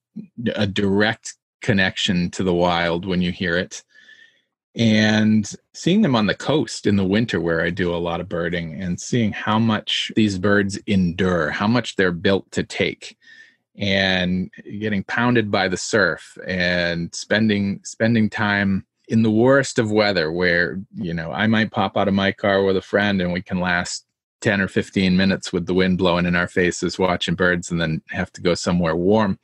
[0.54, 3.82] a direct connection to the wild when you hear it
[4.76, 8.28] and seeing them on the coast in the winter where I do a lot of
[8.28, 13.16] birding and seeing how much these birds endure, how much they're built to take
[13.76, 20.30] and getting pounded by the surf and spending spending time in the worst of weather
[20.30, 23.42] where you know I might pop out of my car with a friend and we
[23.42, 24.06] can last
[24.42, 28.00] 10 or 15 minutes with the wind blowing in our faces watching birds and then
[28.10, 29.40] have to go somewhere warm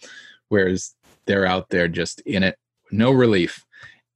[0.48, 0.94] whereas
[1.26, 2.56] they're out there just in it
[2.90, 3.64] no relief.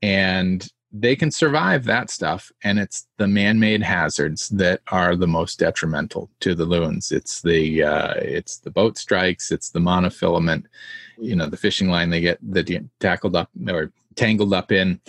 [0.03, 5.59] And they can survive that stuff and it's the man-made hazards that are the most
[5.59, 7.11] detrimental to the loons.
[7.11, 10.65] It's the uh, it's the boat strikes it's the monofilament
[11.19, 15.01] you know the fishing line they get that tackled up or tangled up in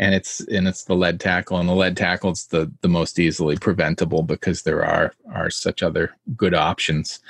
[0.00, 3.18] and it's and it's the lead tackle and the lead tackle is the the most
[3.18, 7.20] easily preventable because there are are such other good options.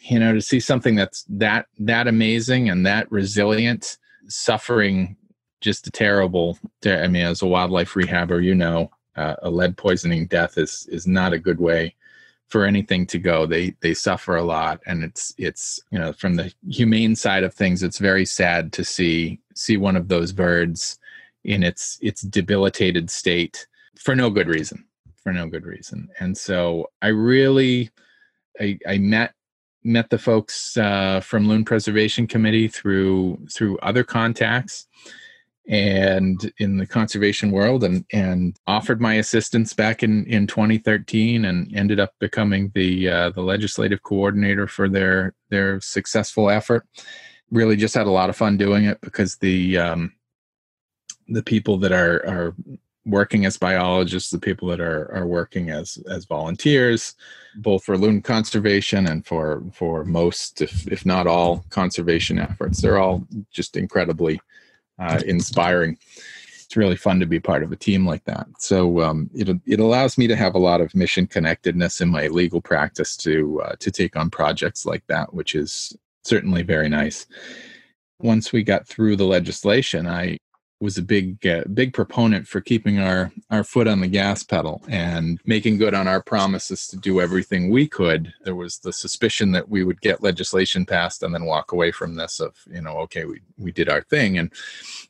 [0.00, 5.16] You know to see something that's that that amazing and that resilient suffering
[5.60, 6.58] just a terrible.
[6.84, 11.06] I mean, as a wildlife rehabber, you know, uh, a lead poisoning death is is
[11.06, 11.94] not a good way
[12.48, 13.46] for anything to go.
[13.46, 17.54] They they suffer a lot, and it's it's you know from the humane side of
[17.54, 20.98] things, it's very sad to see see one of those birds
[21.44, 24.84] in its its debilitated state for no good reason
[25.22, 27.90] for no good reason and so i really
[28.60, 29.34] i, I met
[29.82, 34.86] met the folks uh, from loon preservation committee through through other contacts
[35.70, 41.72] and in the conservation world and and offered my assistance back in in 2013 and
[41.74, 46.84] ended up becoming the uh, the legislative coordinator for their their successful effort.
[47.52, 50.12] Really just had a lot of fun doing it because the um,
[51.28, 52.54] the people that are are
[53.06, 57.14] working as biologists the people that are are working as as volunteers
[57.56, 62.98] both for loon conservation and for for most if if not all conservation efforts they're
[62.98, 64.38] all just incredibly
[65.00, 65.98] uh, inspiring.
[66.64, 68.46] It's really fun to be part of a team like that.
[68.58, 72.28] So um, it it allows me to have a lot of mission connectedness in my
[72.28, 77.26] legal practice to uh, to take on projects like that, which is certainly very nice.
[78.20, 80.38] Once we got through the legislation, I
[80.80, 84.82] was a big uh, big proponent for keeping our our foot on the gas pedal
[84.88, 88.32] and making good on our promises to do everything we could.
[88.44, 92.14] There was the suspicion that we would get legislation passed and then walk away from
[92.14, 94.50] this of you know okay we we did our thing and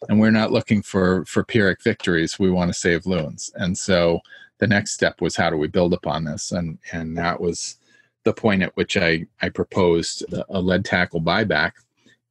[0.09, 2.39] and we're not looking for for pyrrhic victories.
[2.39, 3.51] We want to save loons.
[3.55, 4.21] And so
[4.59, 6.51] the next step was how do we build upon this?
[6.51, 7.77] And and that was
[8.25, 11.73] the point at which i i proposed a lead tackle buyback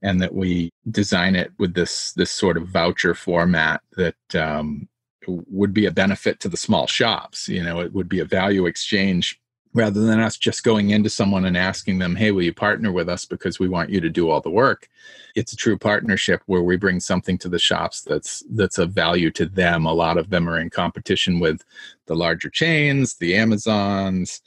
[0.01, 4.87] and that we design it with this this sort of voucher format that um,
[5.27, 7.47] would be a benefit to the small shops.
[7.47, 9.39] You know, it would be a value exchange
[9.73, 13.09] rather than us just going into someone and asking them, "Hey, will you partner with
[13.09, 14.87] us because we want you to do all the work?"
[15.35, 19.31] It's a true partnership where we bring something to the shops that's that's of value
[19.31, 19.85] to them.
[19.85, 21.63] A lot of them are in competition with
[22.07, 24.41] the larger chains, the Amazons,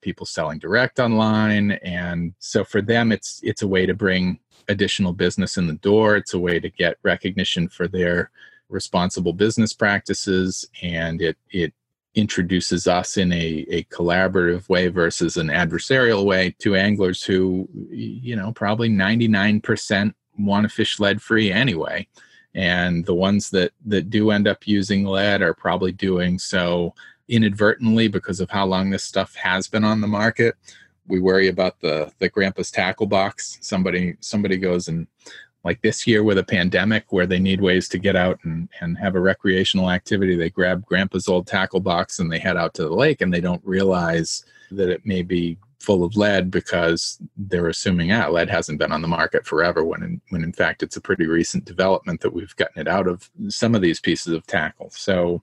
[0.00, 4.38] people selling direct online, and so for them, it's it's a way to bring
[4.68, 6.16] additional business in the door.
[6.16, 8.30] It's a way to get recognition for their
[8.68, 11.72] responsible business practices, and it it
[12.16, 18.34] introduces us in a, a collaborative way versus an adversarial way to anglers who, you
[18.34, 22.08] know, probably 99% want to fish lead free anyway.
[22.54, 26.94] And the ones that, that do end up using lead are probably doing so
[27.28, 30.56] inadvertently because of how long this stuff has been on the market
[31.08, 33.58] we worry about the the grandpa's tackle box.
[33.60, 35.06] Somebody somebody goes and
[35.64, 38.96] like this year with a pandemic where they need ways to get out and, and
[38.96, 42.84] have a recreational activity they grab grandpa's old tackle box and they head out to
[42.84, 47.68] the lake and they don't realize that it may be full of lead because they're
[47.68, 50.96] assuming ah lead hasn't been on the market forever when in, when in fact it's
[50.96, 54.46] a pretty recent development that we've gotten it out of some of these pieces of
[54.46, 54.90] tackle.
[54.90, 55.42] So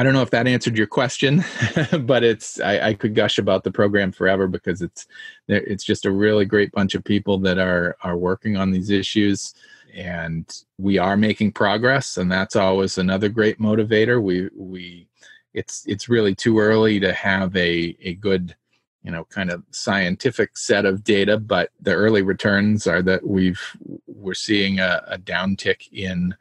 [0.00, 1.44] I don't know if that answered your question,
[2.00, 5.06] but it's I, I, could gush about the program forever because it's
[5.46, 9.52] it's just a really great bunch of people that are are working on these issues,
[9.94, 14.22] and we are making progress, and that's always another great motivator.
[14.22, 15.06] We we
[15.52, 18.56] it's it's really too early to have a a good
[19.02, 23.60] you know kind of scientific set of data, but the early returns are that we've
[24.06, 26.34] we're seeing a, a downtick in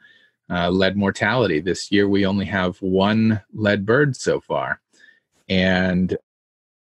[0.50, 1.60] uh, lead mortality.
[1.60, 4.82] This year, we only have one lead bird so far.
[5.48, 6.18] And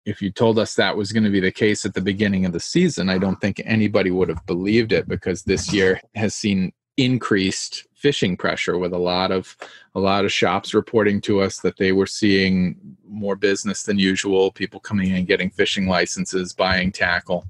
[0.04, 2.52] if you told us that was going to be the case at the beginning of
[2.52, 6.72] the season, I don't think anybody would have believed it because this year has seen
[6.96, 9.56] increased fishing pressure with a lot of
[9.94, 12.76] a lot of shops reporting to us that they were seeing
[13.08, 17.46] more business than usual people coming in getting fishing licenses buying tackle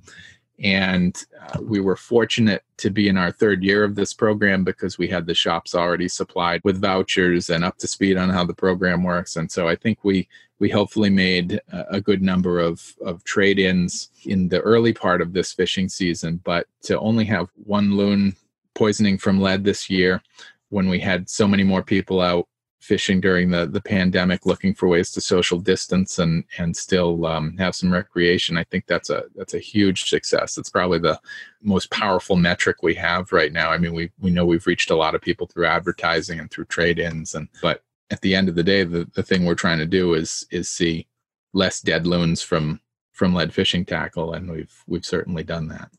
[0.62, 4.98] and uh, we were fortunate to be in our third year of this program because
[4.98, 8.54] we had the shops already supplied with vouchers and up to speed on how the
[8.54, 9.36] program works.
[9.36, 10.28] And so I think we
[10.58, 15.32] we hopefully made a good number of, of trade ins in the early part of
[15.32, 16.40] this fishing season.
[16.44, 18.36] But to only have one loon
[18.74, 20.22] poisoning from lead this year
[20.68, 22.46] when we had so many more people out
[22.82, 27.56] fishing during the the pandemic, looking for ways to social distance and and still um,
[27.56, 28.58] have some recreation.
[28.58, 30.58] I think that's a that's a huge success.
[30.58, 31.20] It's probably the
[31.62, 33.70] most powerful metric we have right now.
[33.70, 36.66] I mean, we we know we've reached a lot of people through advertising and through
[36.66, 39.86] trade-ins, and but at the end of the day, the the thing we're trying to
[39.86, 41.06] do is is see
[41.52, 42.80] less dead loons from
[43.12, 45.90] from lead fishing tackle, and we've we've certainly done that.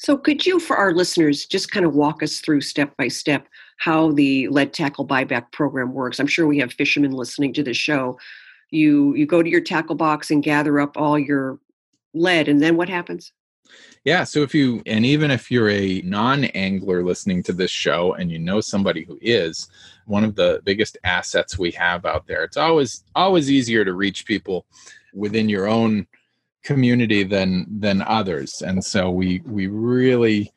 [0.00, 3.46] So, could you, for our listeners, just kind of walk us through step by step
[3.80, 6.20] how the lead tackle buyback program works?
[6.20, 8.18] I'm sure we have fishermen listening to this show.
[8.70, 11.58] You you go to your tackle box and gather up all your
[12.14, 13.32] lead, and then what happens?
[14.04, 18.30] Yeah, so if you and even if you're a non-angler listening to this show and
[18.30, 19.68] you know somebody who is,
[20.04, 22.44] one of the biggest assets we have out there.
[22.44, 24.66] It's always always easier to reach people
[25.14, 26.06] within your own
[26.62, 30.52] community than than others and so we we really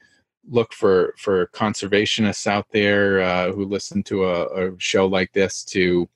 [0.50, 5.64] look for for conservationists out there uh, who listen to a, a, show like this
[5.64, 6.08] to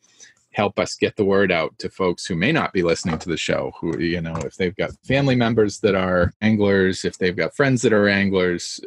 [0.52, 3.38] help us get the word out to folks who may not be listening to the
[3.38, 7.56] show who you know if they've got family members that are anglers if they've got
[7.56, 8.82] friends that are anglers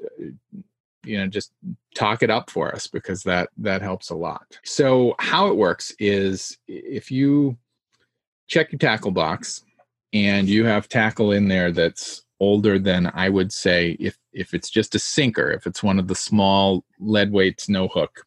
[1.04, 1.52] you know just
[1.94, 4.58] talk it up for us because that that helps a lot.
[4.64, 7.56] So how it works is if you
[8.46, 9.62] check your tackle box
[10.12, 14.70] and you have tackle in there that's older than I would say if if it's
[14.70, 18.24] just a sinker, if it's one of the small lead weights no hook,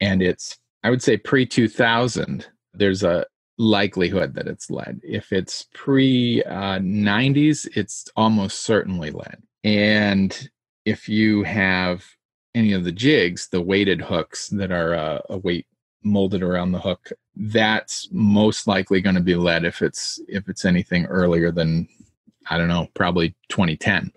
[0.00, 5.00] and it's I would say pre 2000, there's a likelihood that it's lead.
[5.02, 9.38] If it's pre uh, 90s, it's almost certainly lead.
[9.62, 10.50] And
[10.84, 12.04] if you have
[12.54, 15.66] any of the jigs, the weighted hooks that are uh, a weight
[16.04, 20.64] molded around the hook that's most likely going to be lead if it's if it's
[20.64, 21.88] anything earlier than
[22.50, 24.12] i don't know probably 2010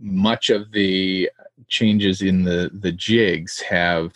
[0.00, 1.30] much of the
[1.68, 4.12] changes in the the jigs have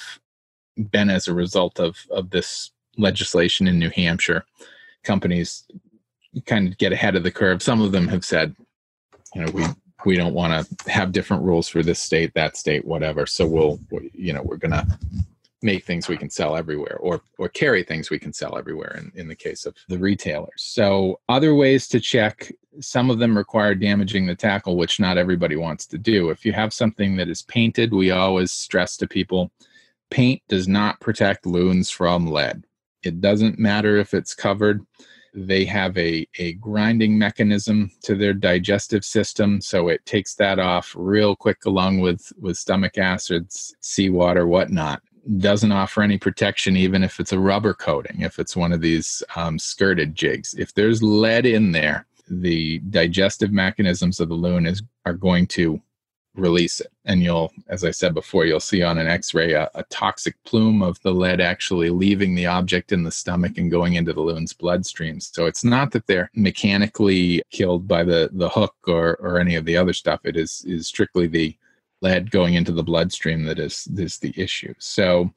[0.90, 4.44] been as a result of of this legislation in New Hampshire.
[5.02, 5.64] Companies
[6.46, 7.62] kind of get ahead of the curve.
[7.62, 8.56] Some of them have said,
[9.34, 9.64] you know, we
[10.04, 13.26] we don't want to have different rules for this state, that state, whatever.
[13.26, 13.78] So we'll,
[14.12, 14.86] you know, we're gonna
[15.64, 19.10] make things we can sell everywhere or or carry things we can sell everywhere in,
[19.20, 20.62] in the case of the retailers.
[20.62, 25.56] So other ways to check some of them require damaging the tackle which not everybody
[25.56, 26.30] wants to do.
[26.30, 29.50] If you have something that is painted we always stress to people
[30.10, 32.64] paint does not protect loons from lead.
[33.02, 34.84] It doesn't matter if it's covered.
[35.34, 40.94] They have a, a grinding mechanism to their digestive system so it takes that off
[40.96, 45.02] real quick along with with stomach acids seawater whatnot
[45.38, 49.22] doesn't offer any protection even if it's a rubber coating if it's one of these
[49.36, 50.54] um, skirted jigs.
[50.54, 55.80] If there's lead in there the digestive mechanisms of the loon is are going to
[56.34, 56.90] release it.
[57.04, 60.82] And you'll as i said before you'll see on an x-ray a, a, toxic plume
[60.82, 64.52] of the lead actually leaving the object in the stomach and going into the loon's
[64.52, 65.20] bloodstream.
[65.20, 69.64] So it's not that they're mechanically killed by the the hook or or any of
[69.64, 70.20] the other stuff.
[70.24, 71.56] It is is strictly the
[72.04, 75.30] lead going into the bloodstream that is is the issue so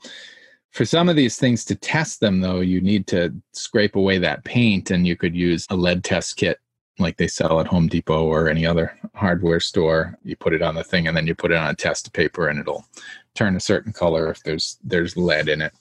[0.72, 4.44] for some of these things to test them though you need to scrape away that
[4.44, 6.60] paint and you could use a lead test kit
[7.00, 10.18] like they sell at Home Depot or any other hardware store.
[10.24, 12.48] You put it on the thing and then you put it on a test paper
[12.48, 12.86] and it'll
[13.36, 15.74] turn a certain color if there's there's lead in it.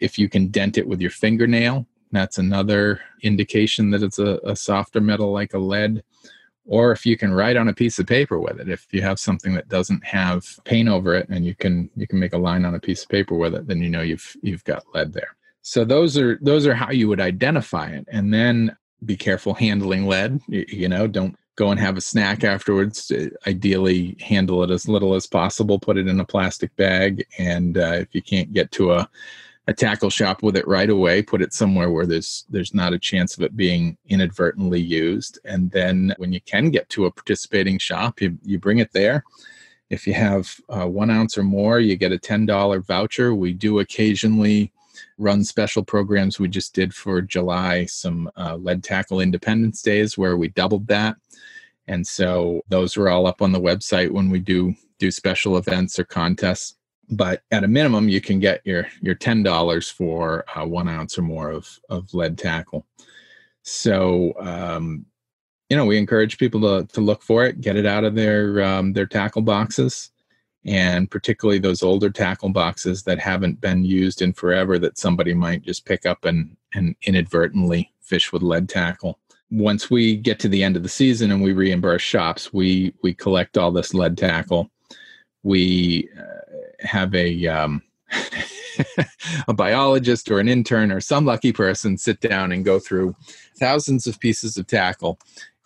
[0.00, 4.56] If you can dent it with your fingernail, that's another indication that it's a, a
[4.56, 6.02] softer metal like a lead.
[6.68, 9.18] Or if you can write on a piece of paper with it, if you have
[9.18, 12.64] something that doesn't have paint over it and you can you can make a line
[12.64, 15.34] on a piece of paper with it, then you know you've you've got lead there.
[15.62, 18.06] So those are those are how you would identify it.
[18.10, 20.40] And then be careful handling lead.
[20.48, 23.10] You, know, don't go and have a snack afterwards.
[23.10, 25.78] Uh, ideally, handle it as little as possible.
[25.78, 29.08] Put it in a plastic bag, and uh, if you can't get to a
[29.68, 32.98] a tackle shop with it right away, put it somewhere where there's there's not a
[32.98, 35.38] chance of it being inadvertently used.
[35.44, 39.24] And then when you can get to a participating shop, you you bring it there.
[39.90, 43.34] If you have uh, one ounce or more, you get a ten dollar voucher.
[43.34, 44.72] We do occasionally
[45.18, 46.38] run special programs.
[46.38, 51.16] We just did for July some uh, lead tackle independence days where we doubled that.
[51.88, 55.98] And so those are all up on the website when we do do special events
[55.98, 56.77] or contests.
[57.10, 61.18] But at a minimum, you can get your your ten dollars for uh, one ounce
[61.18, 62.86] or more of of lead tackle.
[63.62, 65.06] So um,
[65.70, 68.62] you know, we encourage people to to look for it, get it out of their
[68.62, 70.10] um, their tackle boxes
[70.68, 75.62] and particularly those older tackle boxes that haven't been used in forever that somebody might
[75.62, 79.18] just pick up and, and inadvertently fish with lead tackle.
[79.50, 83.14] Once we get to the end of the season and we reimburse shops, we we
[83.14, 84.70] collect all this lead tackle.
[85.42, 86.47] We uh,
[86.80, 87.82] have a um,
[89.48, 93.14] a biologist or an intern or some lucky person sit down and go through
[93.58, 95.18] thousands of pieces of tackle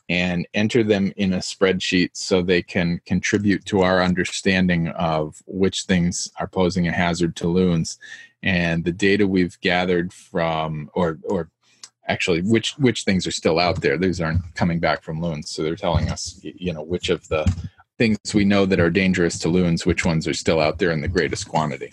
[0.09, 5.85] and enter them in a spreadsheet so they can contribute to our understanding of which
[5.85, 7.99] things are posing a hazard to loons.
[8.43, 11.49] And the data we've gathered from or or
[12.09, 15.51] actually which which things are still out there these aren't coming back from loons.
[15.51, 17.51] So they're telling us you know which of the
[17.99, 21.01] things we know that are dangerous to loons which ones are still out there in
[21.01, 21.93] the greatest quantity.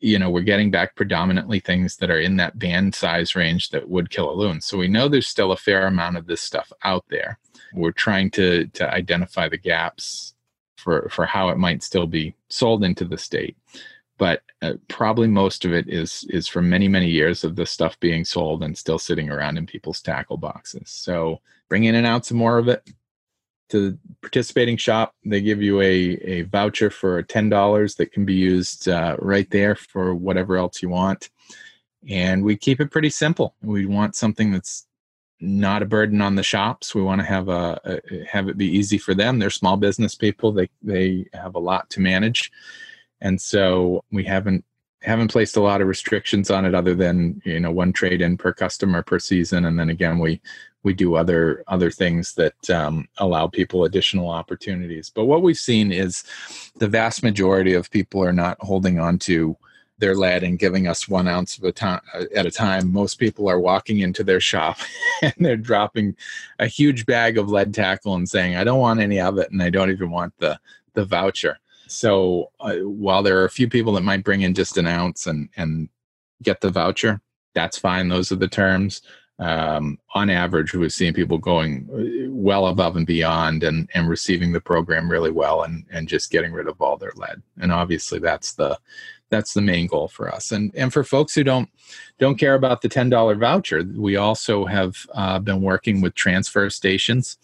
[0.00, 3.88] You know we're getting back predominantly things that are in that banned size range that
[3.88, 4.60] would kill a loon.
[4.60, 7.38] So we know there's still a fair amount of this stuff out there.
[7.74, 10.34] We're trying to to identify the gaps
[10.76, 13.56] for for how it might still be sold into the state.
[14.18, 17.98] But uh, probably most of it is is from many many years of this stuff
[17.98, 20.90] being sold and still sitting around in people's tackle boxes.
[20.90, 22.88] So bring in and out some more of it
[23.68, 28.34] to the participating shop they give you a, a voucher for $10 that can be
[28.34, 31.30] used uh, right there for whatever else you want
[32.08, 34.88] and we keep it pretty simple we want something that's
[35.40, 36.94] not a burden on the shops.
[36.94, 39.38] We want to have a, a, have it be easy for them.
[39.38, 40.52] They're small business people.
[40.52, 42.50] They they have a lot to manage,
[43.20, 44.64] and so we haven't
[45.02, 48.36] haven't placed a lot of restrictions on it other than you know one trade in
[48.36, 50.40] per customer per season, and then again we
[50.82, 55.10] we do other other things that um, allow people additional opportunities.
[55.10, 56.24] But what we've seen is
[56.76, 59.56] the vast majority of people are not holding on to
[59.98, 62.00] their lead and giving us one ounce a time
[62.34, 62.92] at a time.
[62.92, 64.78] Most people are walking into their shop
[65.22, 66.16] and they're dropping
[66.60, 69.62] a huge bag of lead tackle and saying, "I don't want any of it, and
[69.62, 70.58] I don't even want the
[70.94, 71.58] the voucher."
[71.88, 75.26] So uh, while there are a few people that might bring in just an ounce
[75.26, 75.88] and and
[76.42, 77.20] get the voucher,
[77.54, 78.08] that's fine.
[78.08, 79.02] Those are the terms.
[79.38, 84.52] Um, on average, we've seen people going uh, well above and beyond and, and receiving
[84.52, 87.40] the program really well and, and just getting rid of all their lead.
[87.60, 88.78] And obviously, that's the
[89.30, 90.52] that's the main goal for us.
[90.52, 91.68] And and for folks who don't
[92.18, 96.68] don't care about the ten dollar voucher, we also have uh, been working with transfer
[96.70, 97.38] stations.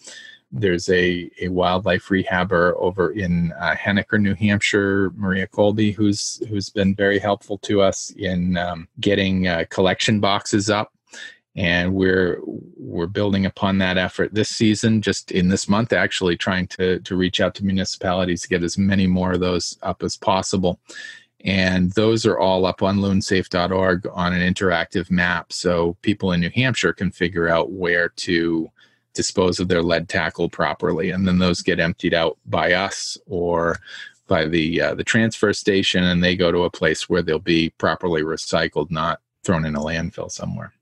[0.51, 6.71] There's a, a wildlife rehabber over in uh, Henniker, New Hampshire, Maria Colby, who's who's
[6.71, 10.94] been very helpful to us in um, getting uh, collection boxes up
[11.57, 16.67] and we're we're building upon that effort this season just in this month actually trying
[16.67, 20.17] to to reach out to municipalities to get as many more of those up as
[20.17, 20.81] possible.
[21.45, 26.51] And those are all up on loonsafe.org on an interactive map so people in new
[26.51, 28.71] hampshire can figure out where to
[29.13, 31.11] dispose of their lead tackle properly.
[31.11, 33.79] And then those get emptied out by us or
[34.27, 37.71] by the uh, the transfer station and they go to a place where they'll be
[37.79, 40.73] properly recycled not thrown in a landfill somewhere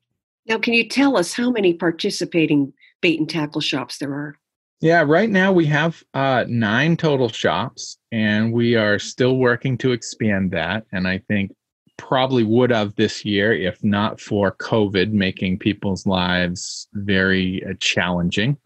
[0.46, 4.36] now, can you tell us how many participating bait and tackle shops there are?
[4.80, 9.92] Yeah, right now we have uh, nine total shops, and we are still working to
[9.92, 10.84] expand that.
[10.90, 11.52] And I think
[11.96, 18.56] probably would have this year if not for COVID making people's lives very uh, challenging.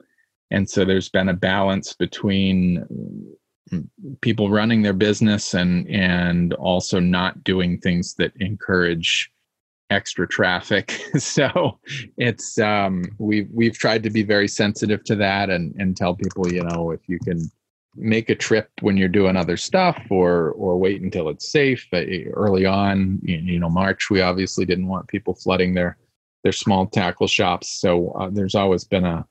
[0.51, 3.37] And so there's been a balance between
[3.71, 3.87] mm,
[4.23, 9.31] people running their business and and also not doing things that encourage
[9.91, 11.01] extra traffic.
[11.19, 11.79] so
[12.17, 16.53] it's um, we've we've tried to be very sensitive to that and and tell people,
[16.53, 17.51] you know, if you can
[17.97, 22.03] make a trip when you're doing other stuff or or wait until it's safe uh,
[22.35, 25.97] early on you know march we obviously didn't want people flooding their
[26.43, 27.69] their small tackle shops.
[27.81, 29.27] So uh, there's always been a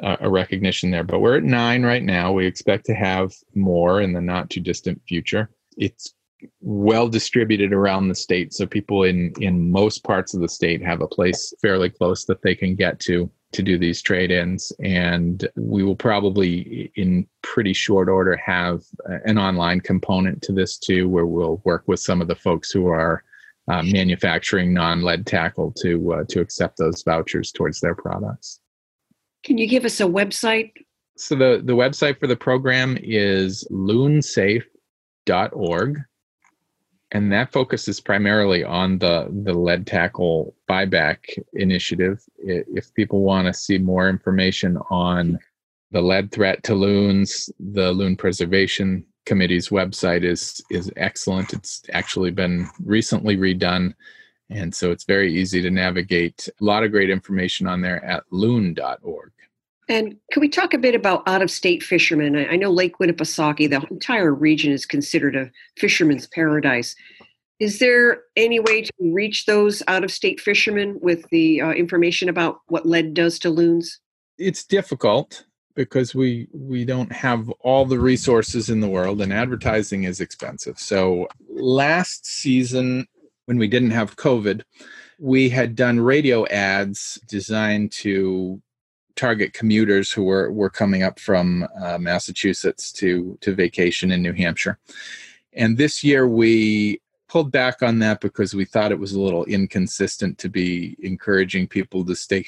[0.00, 2.30] a recognition there but we're at nine right now.
[2.30, 5.50] We expect to have more in the not too distant future.
[5.76, 6.14] It's
[6.60, 8.52] well distributed around the state.
[8.52, 12.42] So people in in most parts of the state have a place fairly close that
[12.42, 14.72] they can get to to do these trade-ins.
[14.82, 18.82] And we will probably in pretty short order have
[19.24, 22.88] an online component to this too where we'll work with some of the folks who
[22.88, 23.24] are
[23.68, 28.60] uh, manufacturing non-lead tackle to uh, to accept those vouchers towards their products.
[29.44, 30.72] Can you give us a website?
[31.16, 34.64] So the the website for the program is loonsafe.org
[37.12, 41.18] and that focuses primarily on the the lead tackle buyback
[41.54, 42.22] initiative.
[42.38, 45.38] If people want to see more information on
[45.90, 51.52] the lead threat to loons, the Loon Preservation Committee's website is is excellent.
[51.54, 53.94] It's actually been recently redone,
[54.50, 56.48] and so it's very easy to navigate.
[56.60, 59.32] A lot of great information on there at loon.org.
[59.88, 62.36] And can we talk a bit about out of state fishermen?
[62.36, 66.94] I know Lake Winnipesaukee, the entire region is considered a fisherman's paradise.
[67.58, 72.28] Is there any way to reach those out of state fishermen with the uh, information
[72.28, 73.98] about what lead does to loons?
[74.36, 80.04] It's difficult because we we don't have all the resources in the world and advertising
[80.04, 80.78] is expensive.
[80.78, 83.06] So last season
[83.46, 84.62] when we didn't have COVID,
[85.18, 88.60] we had done radio ads designed to
[89.18, 94.32] target commuters who were were coming up from uh, Massachusetts to to vacation in New
[94.32, 94.78] Hampshire.
[95.52, 99.44] And this year we pulled back on that because we thought it was a little
[99.44, 102.46] inconsistent to be encouraging people to stay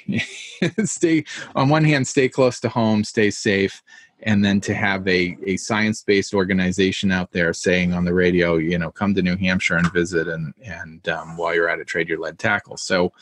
[0.84, 3.82] stay on one hand stay close to home, stay safe,
[4.22, 8.78] and then to have a, a science-based organization out there saying on the radio you
[8.78, 12.08] know come to new hampshire and visit and and um, while you're at it trade
[12.08, 13.12] your lead tackle so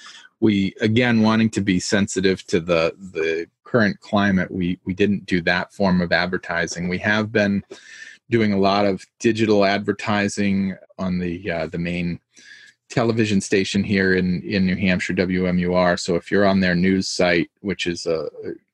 [0.41, 5.41] we again wanting to be sensitive to the the current climate we we didn't do
[5.43, 6.89] that form of advertising.
[6.89, 7.63] We have been
[8.31, 12.21] doing a lot of digital advertising on the uh, the main
[12.89, 17.51] television station here in in New Hampshire WMUR so if you're on their news site
[17.61, 18.29] which is a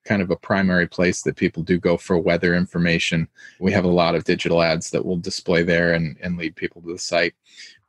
[0.04, 3.26] kind of a primary place that people do go for weather information
[3.58, 6.80] we have a lot of digital ads that will display there and, and lead people
[6.82, 7.34] to the site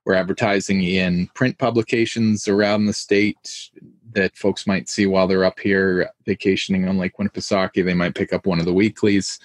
[0.06, 3.72] we're advertising in print publications around the state
[4.14, 7.84] that folks might see while they're up here vacationing on Lake Winnipesaukee.
[7.84, 9.40] They might pick up one of the weeklies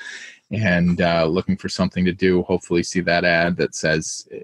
[0.50, 2.42] and uh, looking for something to do.
[2.42, 4.40] Hopefully, see that ad that says eh,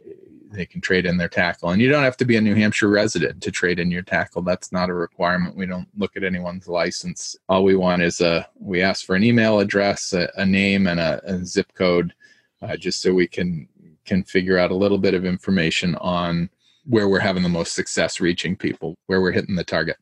[0.50, 1.70] they can trade in their tackle.
[1.70, 4.42] And you don't have to be a New Hampshire resident to trade in your tackle.
[4.42, 5.56] That's not a requirement.
[5.56, 7.36] We don't look at anyone's license.
[7.48, 10.98] All we want is a we ask for an email address, a, a name, and
[11.00, 12.14] a, a zip code,
[12.62, 13.68] uh, just so we can
[14.06, 16.48] can figure out a little bit of information on
[16.84, 19.96] where we're having the most success reaching people, where we're hitting the target.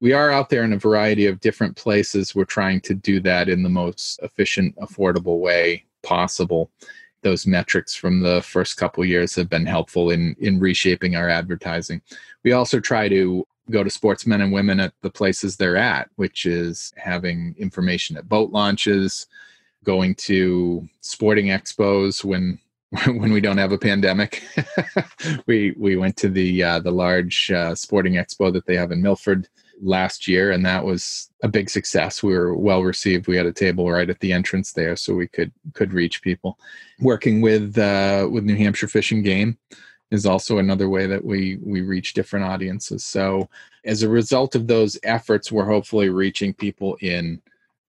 [0.00, 2.34] We are out there in a variety of different places.
[2.34, 6.70] We're trying to do that in the most efficient, affordable way possible.
[7.22, 12.00] Those metrics from the first couple years have been helpful in in reshaping our advertising.
[12.44, 16.46] We also try to go to sportsmen and women at the places they're at, which
[16.46, 19.26] is having information at boat launches,
[19.84, 22.58] going to sporting expos when
[23.06, 24.42] when we don't have a pandemic.
[25.46, 29.02] we we went to the uh, the large uh, sporting expo that they have in
[29.02, 29.48] Milford
[29.82, 32.22] last year, and that was a big success.
[32.22, 33.26] We were well received.
[33.26, 36.58] We had a table right at the entrance there, so we could could reach people.
[37.00, 39.58] Working with uh, with New Hampshire Fish and Game
[40.10, 43.04] is also another way that we we reach different audiences.
[43.04, 43.50] So
[43.84, 47.42] as a result of those efforts, we're hopefully reaching people in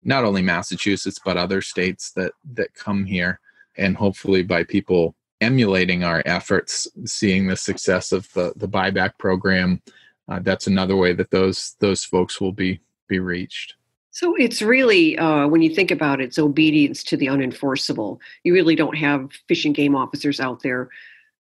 [0.05, 3.41] not only Massachusetts but other states that that come here
[3.79, 9.83] and hopefully by people emulating our efforts, seeing the success of the, the buyback program,
[10.29, 13.75] uh, that's another way that those those folks will be be reached.
[14.11, 18.19] So it's really, uh, when you think about it, it's obedience to the unenforceable.
[18.45, 20.89] You really don't have fish and game officers out there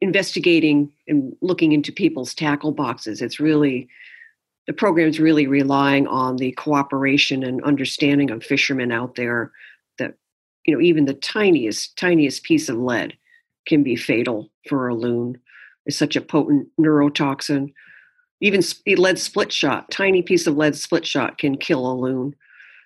[0.02, 3.22] investigating and looking into people's tackle boxes.
[3.22, 3.88] It's really
[4.66, 9.52] the program's really relying on the cooperation and understanding of fishermen out there
[10.66, 13.16] you know even the tiniest tiniest piece of lead
[13.66, 15.38] can be fatal for a loon.
[15.86, 17.72] It's such a potent neurotoxin.
[18.40, 22.34] Even lead split shot tiny piece of lead split shot can kill a loon.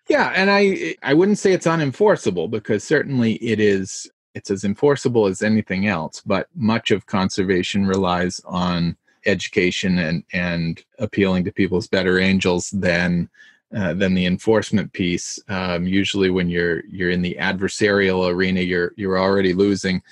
[0.08, 5.26] Yeah and i i wouldn't say it's unenforceable because certainly it is it's as enforceable
[5.26, 11.86] as anything else but much of conservation relies on education and and appealing to people's
[11.86, 13.28] better angels than
[13.74, 15.38] uh, than the enforcement piece.
[15.48, 20.02] Um, usually, when you're you're in the adversarial arena, you're you're already losing.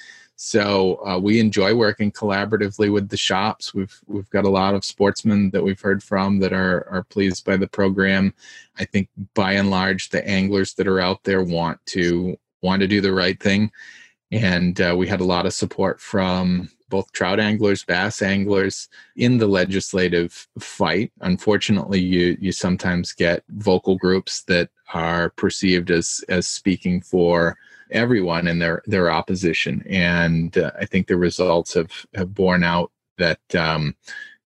[0.41, 3.75] So uh, we enjoy working collaboratively with the shops.
[3.75, 7.45] We've we've got a lot of sportsmen that we've heard from that are are pleased
[7.45, 8.33] by the program.
[8.79, 12.87] I think by and large, the anglers that are out there want to want to
[12.87, 13.73] do the right thing,
[14.31, 19.39] and uh, we had a lot of support from both trout anglers, bass anglers in
[19.39, 21.13] the legislative fight.
[21.21, 27.57] Unfortunately, you you sometimes get vocal groups that are perceived as as speaking for
[27.91, 32.91] everyone in their their opposition, and uh, I think the results have have borne out
[33.19, 33.55] that.
[33.55, 33.97] Um,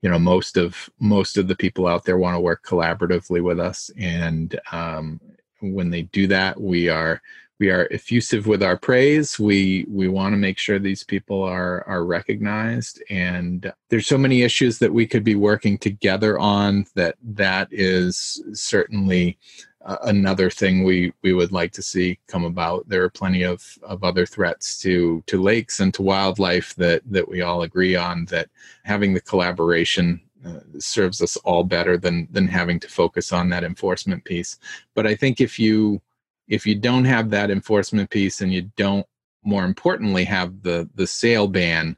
[0.01, 3.59] you know most of most of the people out there want to work collaboratively with
[3.59, 5.19] us and um,
[5.59, 7.21] when they do that we are
[7.59, 9.37] we are effusive with our praise.
[9.37, 14.43] We we want to make sure these people are are recognized and there's so many
[14.43, 19.37] issues that we could be working together on that that is certainly
[19.85, 22.87] uh, another thing we we would like to see come about.
[22.87, 27.27] There are plenty of of other threats to to lakes and to wildlife that that
[27.27, 28.49] we all agree on that
[28.83, 33.65] having the collaboration uh, serves us all better than than having to focus on that
[33.65, 34.57] enforcement piece.
[34.95, 36.01] But i think if you
[36.49, 39.05] if you don't have that enforcement piece and you don't
[39.43, 41.95] more importantly have the the sale ban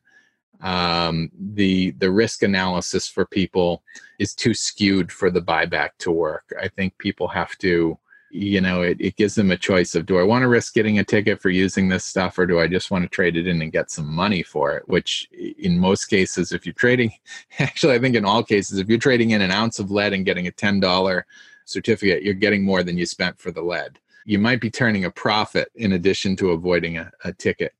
[0.62, 3.84] um, the the risk analysis for people
[4.20, 6.54] is too skewed for the buyback to work.
[6.62, 7.98] I think people have to
[8.34, 11.00] you know it, it gives them a choice of do i want to risk getting
[11.00, 13.62] a ticket for using this stuff or do i just want to trade it in
[13.62, 14.88] and get some money for it?
[14.88, 17.12] Which in most cases if you're trading
[17.60, 20.26] actually i think in all cases if you're trading in an ounce of lead and
[20.26, 21.24] getting a $10
[21.66, 25.12] certificate you're getting more than you spent for the lead you might be turning a
[25.12, 27.74] profit in addition to avoiding a, a ticket.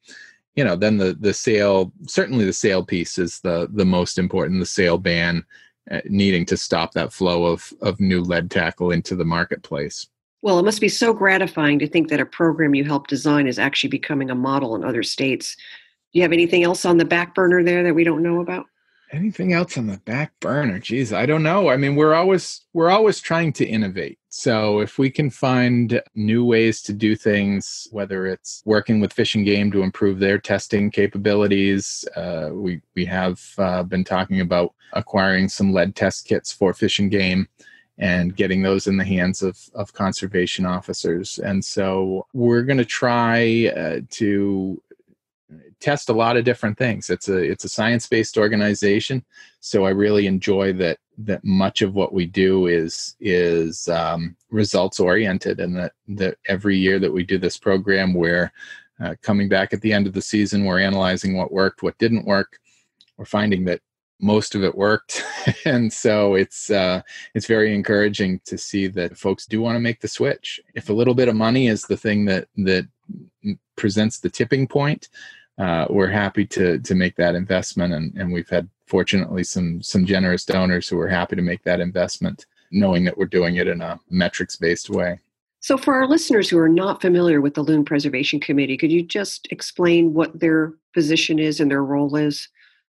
[0.56, 4.60] You know then the the sale certainly the sale piece is the the most important
[4.60, 5.46] the sale ban
[5.90, 10.08] uh, needing to stop that flow of of new lead tackle into the marketplace.
[10.42, 13.60] Well it must be so gratifying to think that a program you helped design is
[13.60, 15.56] actually becoming a model in other states.
[16.12, 18.66] Do you have anything else on the back burner there that we don't know about
[19.12, 20.80] anything else on the back burner?
[20.80, 21.70] Geez i don't know.
[21.70, 24.20] I mean we're always we're always trying to innovate.
[24.30, 29.36] So if we can find new ways to do things whether it's working with fish
[29.36, 34.74] and game to improve their testing capabilities uh, we we have uh, been talking about
[34.94, 37.48] acquiring some lead test kits for fish and game
[38.02, 41.38] and getting those in the hands of, of conservation officers.
[41.40, 44.82] And so we're going to try uh, to
[45.80, 47.10] test a lot of different things.
[47.10, 49.24] It's a it's a science based organization,
[49.60, 55.00] so I really enjoy that that much of what we do is is um, results
[55.00, 58.52] oriented, and that that every year that we do this program, we're
[59.02, 62.26] uh, coming back at the end of the season, we're analyzing what worked, what didn't
[62.26, 62.60] work.
[63.18, 63.82] We're finding that
[64.20, 65.24] most of it worked,
[65.66, 67.02] and so it's uh,
[67.34, 70.60] it's very encouraging to see that folks do want to make the switch.
[70.76, 72.88] If a little bit of money is the thing that that
[73.76, 75.10] presents the tipping point,
[75.58, 80.06] uh, we're happy to to make that investment, and, and we've had fortunately some some
[80.06, 83.82] generous donors who are happy to make that investment, knowing that we're doing it in
[83.82, 85.20] a metrics based way.
[85.60, 89.04] So, for our listeners who are not familiar with the Loon Preservation Committee, could you
[89.04, 92.50] just explain what their position is and their role is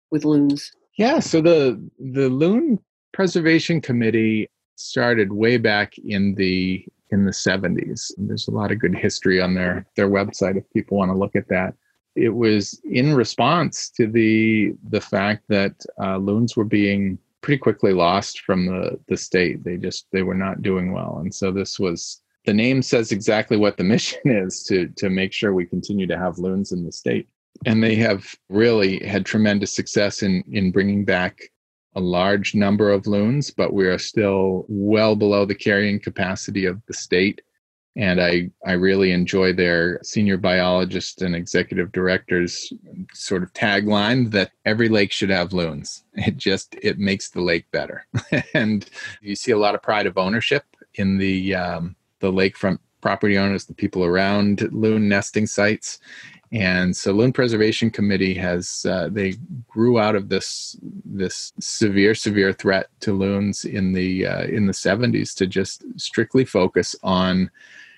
[0.09, 0.71] with loons?
[0.97, 2.79] Yeah, so the the Loon
[3.11, 8.11] Preservation Committee started way back in the in the 70s.
[8.17, 11.35] There's a lot of good history on their their website if people want to look
[11.35, 11.75] at that
[12.15, 17.93] it was in response to the the fact that uh, loons were being pretty quickly
[17.93, 19.63] lost from the the state.
[19.63, 23.57] They just they were not doing well, and so this was the name says exactly
[23.57, 26.91] what the mission is to to make sure we continue to have loons in the
[26.91, 27.27] state.
[27.65, 31.41] And they have really had tremendous success in in bringing back
[31.95, 36.81] a large number of loons, but we are still well below the carrying capacity of
[36.87, 37.41] the state.
[37.95, 42.71] And I, I really enjoy their senior biologist and executive director's
[43.13, 46.03] sort of tagline that every lake should have loons.
[46.13, 48.05] It just it makes the lake better,
[48.53, 48.85] and
[49.21, 50.65] you see a lot of pride of ownership
[50.95, 55.99] in the um, the lakefront property owners, the people around loon nesting sites,
[56.51, 59.35] and so loon preservation committee has uh, they
[59.67, 60.75] grew out of this
[61.05, 66.43] this severe severe threat to loons in the uh, in the 70s to just strictly
[66.43, 67.49] focus on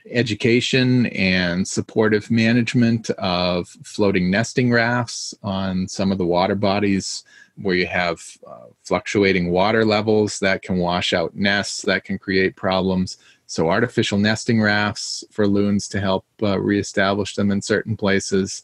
[0.09, 7.23] education and supportive management of floating nesting rafts on some of the water bodies
[7.61, 12.55] where you have uh, fluctuating water levels that can wash out nests that can create
[12.55, 13.17] problems.
[13.45, 18.63] So artificial nesting rafts for loons to help uh, reestablish them in certain places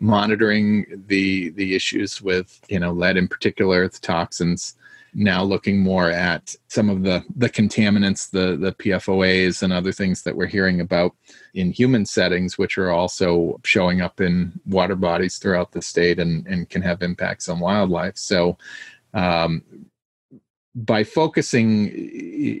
[0.00, 4.76] monitoring the the issues with you know lead in particular the toxins
[5.14, 10.22] now looking more at some of the the contaminants the the pfoas and other things
[10.22, 11.14] that we're hearing about
[11.54, 16.46] in human settings which are also showing up in water bodies throughout the state and
[16.46, 18.16] and can have impacts on wildlife.
[18.16, 18.58] So
[19.14, 19.62] um,
[20.74, 21.88] by focusing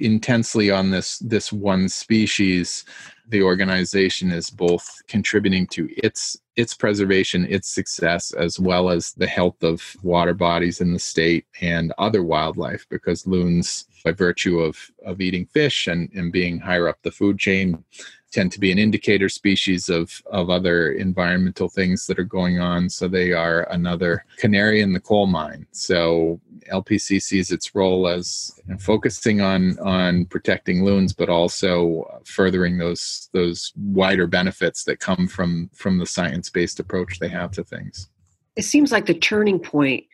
[0.00, 2.84] intensely on this this one species
[3.28, 9.26] the organization is both contributing to its its preservation its success as well as the
[9.26, 14.90] health of water bodies in the state and other wildlife because loons by virtue of
[15.04, 17.82] of eating fish and and being higher up the food chain
[18.30, 22.88] tend to be an indicator species of of other environmental things that are going on.
[22.88, 25.66] So they are another canary in the coal mine.
[25.72, 33.17] So lpc sees its role as focusing on on protecting loons but also furthering those
[33.32, 38.08] those wider benefits that come from from the science-based approach they have to things
[38.56, 40.04] it seems like the turning point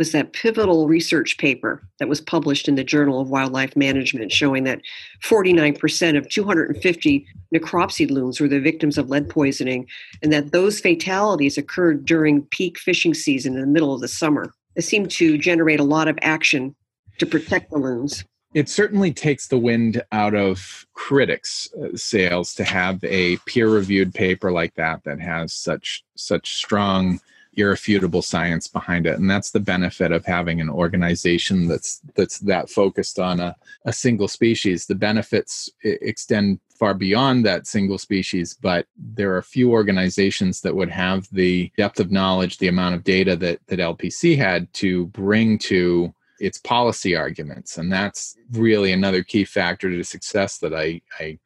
[0.00, 4.64] was that pivotal research paper that was published in the Journal of Wildlife Management showing
[4.64, 4.80] that
[5.22, 9.86] 49% of 250 necropsy loons were the victims of lead poisoning
[10.22, 14.54] and that those fatalities occurred during peak fishing season in the middle of the summer.
[14.74, 16.74] It seemed to generate a lot of action
[17.18, 18.24] to protect the loons.
[18.52, 24.50] It certainly takes the wind out of critics' uh, sails to have a peer-reviewed paper
[24.50, 27.20] like that that has such such strong
[27.54, 29.18] irrefutable science behind it.
[29.18, 33.92] And that's the benefit of having an organization that's that's that focused on a, a
[33.92, 34.86] single species.
[34.86, 40.88] The benefits extend far beyond that single species but there are few organizations that would
[40.88, 45.58] have the depth of knowledge the amount of data that that lpc had to bring
[45.58, 46.10] to
[46.40, 51.38] its policy arguments and that's really another key factor to success that i i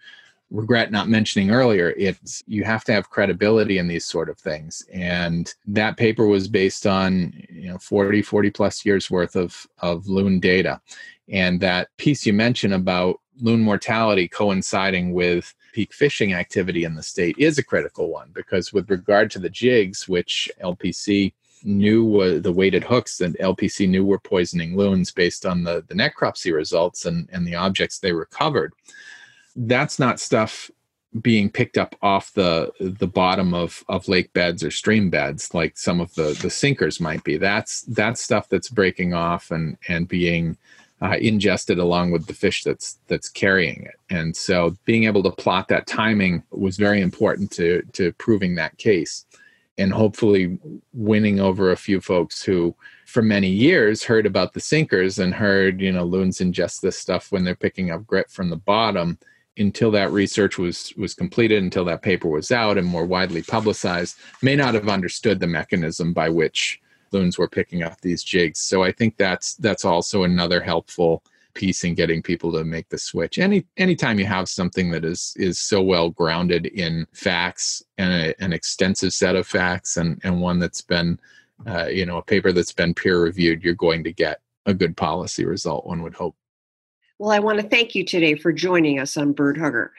[0.55, 1.93] regret not mentioning earlier.
[1.97, 6.49] It's you have to have credibility in these sort of things and that paper was
[6.49, 10.81] based on you know 40 40 plus years worth of of loon data.
[11.29, 17.03] And that piece you mentioned about loon mortality coinciding with peak fishing activity in the
[17.03, 21.33] state is a critical one because with regard to the jigs which lpc
[21.65, 25.95] knew was the weighted hooks that lpc knew were poisoning loons based on the the
[25.95, 28.73] necropsy results and and the objects they recovered.
[29.57, 30.71] That's not stuff
[31.21, 35.79] being picked up off the the bottom of of lake beds or stream beds like
[35.79, 37.37] some of the the sinkers might be.
[37.37, 40.57] That's that's stuff that's breaking off and and being
[41.03, 43.97] uh, ingested along with the fish that's that's carrying it.
[44.11, 48.77] And so being able to plot that timing was very important to to proving that
[48.79, 49.25] case
[49.79, 50.59] and hopefully
[50.93, 52.75] winning over a few folks who
[53.07, 57.33] for many years heard about the sinkers and heard you know loons ingest this stuff
[57.33, 59.18] when they're picking up grit from the bottom
[59.57, 64.16] until that research was was completed until that paper was out and more widely publicized
[64.43, 66.81] may not have understood the mechanism by which
[67.12, 68.59] loons were picking up these jigs.
[68.59, 71.22] So i think that's that's also another helpful
[71.55, 75.35] piece in getting people to make the switch any anytime you have something that is
[75.37, 80.41] is so well grounded in facts and a, an extensive set of facts and and
[80.41, 81.19] one that's been
[81.67, 84.97] uh, you know a paper that's been peer reviewed you're going to get a good
[84.97, 86.37] policy result one would hope
[87.19, 89.93] well, I want to thank you today for joining us on Bird Hugger.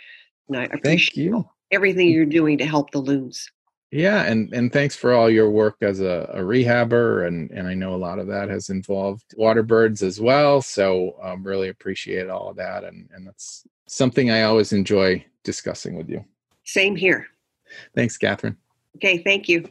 [0.47, 1.33] And I appreciate
[1.71, 3.49] everything you're doing to help the loons.
[3.95, 7.75] Yeah, and and thanks for all your work as a, a rehabber, and and I
[7.75, 10.61] know a lot of that has involved water birds as well.
[10.61, 15.95] So um, really appreciate all of that, and and that's something I always enjoy discussing
[15.95, 16.25] with you.
[16.65, 17.27] Same here.
[17.95, 18.57] Thanks, Catherine.
[18.97, 19.69] Okay, thank you.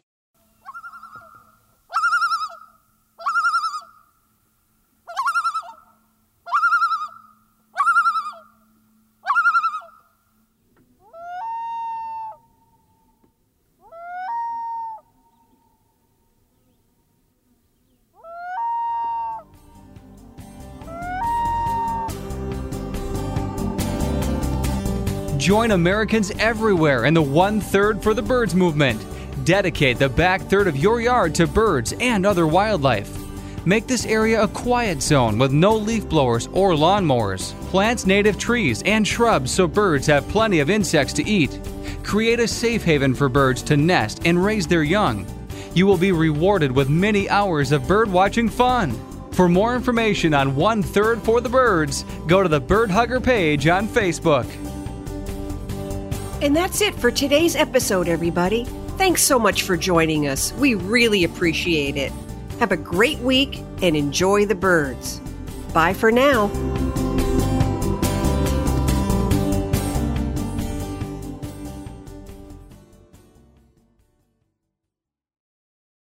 [25.45, 29.05] Join Americans everywhere in the One Third for the Birds movement.
[29.45, 33.15] Dedicate the back third of your yard to birds and other wildlife.
[33.67, 37.53] Make this area a quiet zone with no leaf blowers or lawnmowers.
[37.69, 41.61] Plant native trees and shrubs so birds have plenty of insects to eat.
[42.03, 45.27] Create a safe haven for birds to nest and raise their young.
[45.75, 48.99] You will be rewarded with many hours of bird watching fun.
[49.33, 53.67] For more information on One Third for the Birds, go to the Bird Hugger page
[53.67, 54.47] on Facebook.
[56.45, 58.67] And that's it for today's episode, everybody.
[58.99, 60.53] Thanks so much for joining us.
[60.53, 62.13] We really appreciate it.
[62.61, 65.23] Have a great week and enjoy the birds.
[65.73, 66.49] Bye for now.